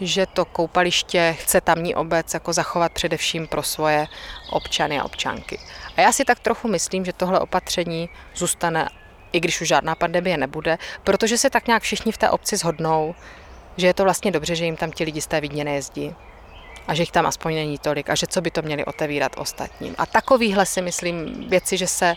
že 0.00 0.26
to 0.26 0.44
koupaliště 0.44 1.36
chce 1.38 1.60
tamní 1.60 1.94
obec 1.94 2.34
jako 2.34 2.52
zachovat 2.52 2.92
především 2.92 3.46
pro 3.46 3.62
svoje 3.62 4.06
občany 4.50 5.00
a 5.00 5.04
občanky. 5.04 5.58
A 5.96 6.00
já 6.00 6.12
si 6.12 6.24
tak 6.24 6.38
trochu 6.38 6.68
myslím, 6.68 7.04
že 7.04 7.12
tohle 7.12 7.40
opatření 7.40 8.08
zůstane 8.34 8.88
i 9.32 9.40
když 9.40 9.60
už 9.60 9.68
žádná 9.68 9.94
pandemie 9.94 10.36
nebude, 10.36 10.78
protože 11.04 11.38
se 11.38 11.50
tak 11.50 11.66
nějak 11.66 11.82
všichni 11.82 12.12
v 12.12 12.18
té 12.18 12.30
obci 12.30 12.56
zhodnou, 12.56 13.14
že 13.76 13.86
je 13.86 13.94
to 13.94 14.04
vlastně 14.04 14.30
dobře, 14.30 14.54
že 14.54 14.64
jim 14.64 14.76
tam 14.76 14.92
ti 14.92 15.04
lidi 15.04 15.20
z 15.20 15.26
té 15.26 15.40
Vídně 15.40 15.64
nejezdí. 15.64 16.14
A 16.88 16.94
že 16.94 17.02
jich 17.02 17.12
tam 17.12 17.26
aspoň 17.26 17.54
není 17.54 17.78
tolik 17.78 18.10
a 18.10 18.14
že 18.14 18.26
co 18.26 18.40
by 18.40 18.50
to 18.50 18.62
měli 18.62 18.84
otevírat 18.84 19.32
ostatním. 19.38 19.94
A 19.98 20.06
takovýhle 20.06 20.66
si 20.66 20.82
myslím 20.82 21.48
věci, 21.48 21.76
že 21.76 21.86
se 21.86 22.14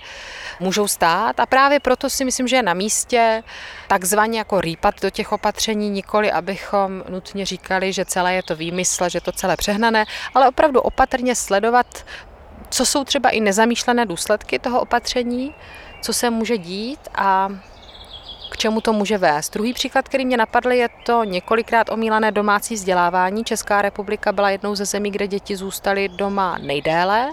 můžou 0.60 0.88
stát. 0.88 1.40
A 1.40 1.46
právě 1.46 1.80
proto 1.80 2.10
si 2.10 2.26
myslím, 2.26 2.48
že 2.48 2.56
je 2.56 2.64
na 2.64 2.74
místě 2.74 3.44
takzvaně 3.88 4.38
jako 4.40 4.62
rýpat 4.62 5.02
do 5.02 5.10
těch 5.10 5.32
opatření, 5.32 5.90
nikoli 5.90 6.32
abychom 6.32 7.04
nutně 7.10 7.46
říkali, 7.46 7.94
že 7.94 8.06
celé 8.06 8.34
je 8.34 8.44
to 8.44 8.56
výmysl, 8.56 9.10
že 9.10 9.22
to 9.22 9.32
celé 9.32 9.58
přehnané, 9.58 10.06
ale 10.34 10.50
opravdu 10.50 10.82
opatrně 10.82 11.36
sledovat, 11.36 12.06
co 12.70 12.86
jsou 12.86 13.04
třeba 13.04 13.30
i 13.30 13.40
nezamýšlené 13.40 14.06
důsledky 14.06 14.60
toho 14.60 14.82
opatření, 14.82 15.54
co 16.06 16.14
se 16.14 16.30
může 16.30 16.58
dít 16.58 17.00
a 17.16 17.50
k 18.52 18.58
čemu 18.58 18.82
to 18.82 18.94
může 18.94 19.18
vést. 19.18 19.54
Druhý 19.54 19.74
příklad, 19.74 20.10
který 20.10 20.26
mě 20.26 20.38
napadl, 20.38 20.72
je 20.72 20.90
to 21.06 21.24
několikrát 21.24 21.90
omílané 21.90 22.32
domácí 22.32 22.76
vzdělávání. 22.76 23.44
Česká 23.44 23.82
republika 23.82 24.32
byla 24.32 24.50
jednou 24.50 24.76
ze 24.76 24.86
zemí, 24.86 25.12
kde 25.12 25.28
děti 25.28 25.56
zůstaly 25.56 26.10
doma 26.10 26.58
nejdéle. 26.62 27.32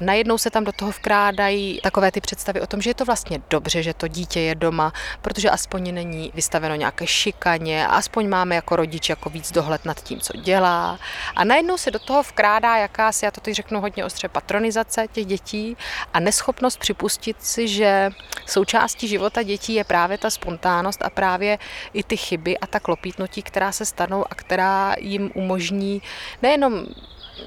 Najednou 0.00 0.38
se 0.38 0.50
tam 0.50 0.64
do 0.64 0.72
toho 0.72 0.92
vkrádají 0.92 1.80
takové 1.82 2.12
ty 2.12 2.20
představy 2.20 2.60
o 2.60 2.66
tom, 2.66 2.82
že 2.82 2.90
je 2.90 2.94
to 2.94 3.04
vlastně 3.04 3.40
dobře, 3.50 3.82
že 3.82 3.94
to 3.94 4.08
dítě 4.08 4.40
je 4.40 4.54
doma, 4.54 4.92
protože 5.22 5.50
aspoň 5.50 5.94
není 5.94 6.32
vystaveno 6.34 6.74
nějaké 6.74 7.06
šikaně, 7.06 7.86
aspoň 7.86 8.28
máme 8.28 8.54
jako 8.54 8.76
rodič 8.76 9.08
jako 9.08 9.30
víc 9.30 9.52
dohled 9.52 9.84
nad 9.84 10.02
tím, 10.02 10.20
co 10.20 10.36
dělá. 10.36 10.98
A 11.36 11.44
najednou 11.44 11.76
se 11.76 11.90
do 11.90 11.98
toho 11.98 12.22
vkrádá 12.22 12.76
jakási, 12.76 13.24
já 13.24 13.30
to 13.30 13.40
teď 13.40 13.54
řeknu 13.54 13.80
hodně 13.80 14.04
ostře, 14.04 14.28
patronizace 14.28 15.06
těch 15.12 15.26
dětí 15.26 15.76
a 16.12 16.20
neschopnost 16.20 16.76
připustit 16.76 17.36
si, 17.40 17.68
že 17.68 18.10
součástí 18.46 19.08
života 19.08 19.42
dětí 19.42 19.74
je 19.74 19.84
právě 19.84 20.18
ta 20.18 20.30
spontánnost 20.30 21.02
a 21.02 21.10
právě 21.10 21.58
i 21.92 22.02
ty 22.02 22.16
chyby 22.16 22.58
a 22.58 22.66
ta 22.66 22.80
klopítnutí, 22.80 23.42
která 23.42 23.72
se 23.72 23.84
stanou 23.84 24.24
a 24.30 24.34
která 24.34 24.94
jim 24.98 25.30
umožní 25.34 26.02
nejenom 26.42 26.86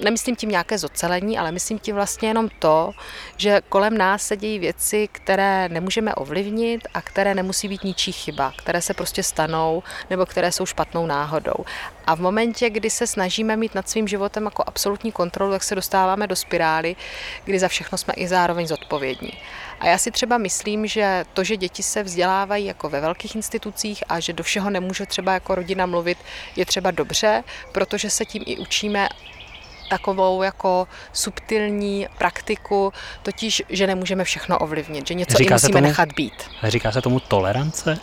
nemyslím 0.03 0.35
tím 0.35 0.49
nějaké 0.49 0.77
zocelení, 0.77 1.37
ale 1.37 1.51
myslím 1.51 1.79
tím 1.79 1.95
vlastně 1.95 2.27
jenom 2.27 2.49
to, 2.59 2.91
že 3.37 3.61
kolem 3.69 3.97
nás 3.97 4.27
se 4.27 4.37
dějí 4.37 4.59
věci, 4.59 5.09
které 5.11 5.69
nemůžeme 5.69 6.15
ovlivnit 6.15 6.87
a 6.93 7.01
které 7.01 7.35
nemusí 7.35 7.67
být 7.67 7.83
ničí 7.83 8.11
chyba, 8.11 8.53
které 8.57 8.81
se 8.81 8.93
prostě 8.93 9.23
stanou 9.23 9.83
nebo 10.09 10.25
které 10.25 10.51
jsou 10.51 10.65
špatnou 10.65 11.05
náhodou. 11.05 11.65
A 12.07 12.15
v 12.15 12.19
momentě, 12.19 12.69
kdy 12.69 12.89
se 12.89 13.07
snažíme 13.07 13.57
mít 13.57 13.75
nad 13.75 13.89
svým 13.89 14.07
životem 14.07 14.45
jako 14.45 14.63
absolutní 14.67 15.11
kontrolu, 15.11 15.51
tak 15.51 15.63
se 15.63 15.75
dostáváme 15.75 16.27
do 16.27 16.35
spirály, 16.35 16.95
kdy 17.45 17.59
za 17.59 17.67
všechno 17.67 17.97
jsme 17.97 18.13
i 18.13 18.27
zároveň 18.27 18.67
zodpovědní. 18.67 19.31
A 19.79 19.87
já 19.87 19.97
si 19.97 20.11
třeba 20.11 20.37
myslím, 20.37 20.87
že 20.87 21.25
to, 21.33 21.43
že 21.43 21.57
děti 21.57 21.83
se 21.83 22.03
vzdělávají 22.03 22.65
jako 22.65 22.89
ve 22.89 23.01
velkých 23.01 23.35
institucích 23.35 24.03
a 24.09 24.19
že 24.19 24.33
do 24.33 24.43
všeho 24.43 24.69
nemůže 24.69 25.05
třeba 25.05 25.33
jako 25.33 25.55
rodina 25.55 25.85
mluvit, 25.85 26.17
je 26.55 26.65
třeba 26.65 26.91
dobře, 26.91 27.43
protože 27.71 28.09
se 28.09 28.25
tím 28.25 28.43
i 28.45 28.57
učíme 28.57 29.09
takovou 29.97 30.43
jako 30.43 30.87
subtilní 31.13 32.07
praktiku, 32.17 32.93
totiž, 33.23 33.63
že 33.69 33.87
nemůžeme 33.87 34.23
všechno 34.23 34.57
ovlivnit, 34.57 35.07
že 35.07 35.13
něco 35.13 35.37
Říká 35.37 35.55
i 35.55 35.55
musíme 35.55 35.73
tomu- 35.73 35.87
nechat 35.87 36.09
být. 36.15 36.33
Říká 36.63 36.91
se 36.91 37.01
tomu 37.01 37.19
tolerance? 37.19 37.97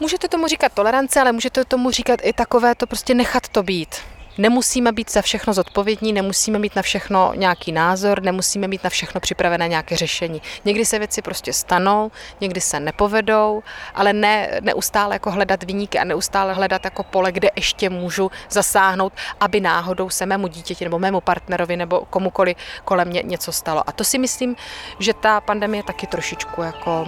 Můžete 0.00 0.28
tomu 0.28 0.46
říkat 0.46 0.72
tolerance, 0.72 1.20
ale 1.20 1.32
můžete 1.32 1.64
tomu 1.64 1.90
říkat 1.90 2.20
i 2.22 2.32
takové 2.32 2.74
to 2.74 2.86
prostě 2.86 3.14
nechat 3.14 3.48
to 3.48 3.62
být. 3.62 3.96
Nemusíme 4.38 4.92
být 4.92 5.12
za 5.12 5.22
všechno 5.22 5.52
zodpovědní, 5.52 6.12
nemusíme 6.12 6.58
mít 6.58 6.76
na 6.76 6.82
všechno 6.82 7.32
nějaký 7.34 7.72
názor, 7.72 8.22
nemusíme 8.22 8.68
mít 8.68 8.84
na 8.84 8.90
všechno 8.90 9.20
připravené 9.20 9.68
nějaké 9.68 9.96
řešení. 9.96 10.42
Někdy 10.64 10.84
se 10.84 10.98
věci 10.98 11.22
prostě 11.22 11.52
stanou, 11.52 12.10
někdy 12.40 12.60
se 12.60 12.80
nepovedou, 12.80 13.62
ale 13.94 14.12
ne 14.12 14.60
neustále 14.60 15.14
jako 15.14 15.30
hledat 15.30 15.62
vyníky 15.62 15.98
a 15.98 16.04
neustále 16.04 16.52
hledat 16.52 16.84
jako 16.84 17.02
pole, 17.02 17.32
kde 17.32 17.48
ještě 17.56 17.90
můžu 17.90 18.30
zasáhnout, 18.50 19.12
aby 19.40 19.60
náhodou 19.60 20.10
se 20.10 20.26
mému 20.26 20.46
dítěti 20.46 20.84
nebo 20.84 20.98
mému 20.98 21.20
partnerovi 21.20 21.76
nebo 21.76 22.00
komukoli 22.10 22.56
kolem 22.84 23.08
mě 23.08 23.22
něco 23.24 23.52
stalo. 23.52 23.88
A 23.88 23.92
to 23.92 24.04
si 24.04 24.18
myslím, 24.18 24.56
že 24.98 25.14
ta 25.14 25.40
pandemie 25.40 25.82
taky 25.82 26.06
trošičku 26.06 26.62
jako 26.62 27.06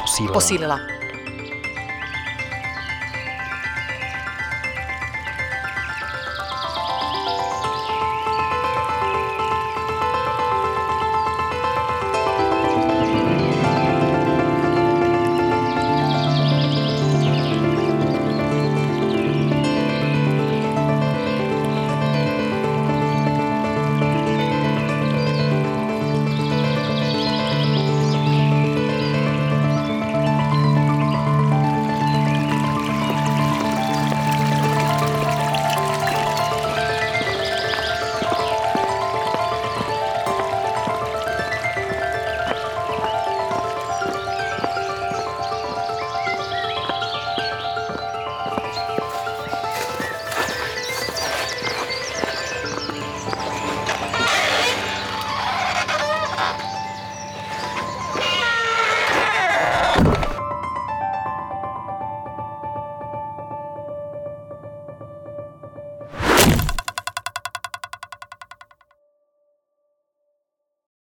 Posílila. 0.00 0.32
posílila. 0.32 0.99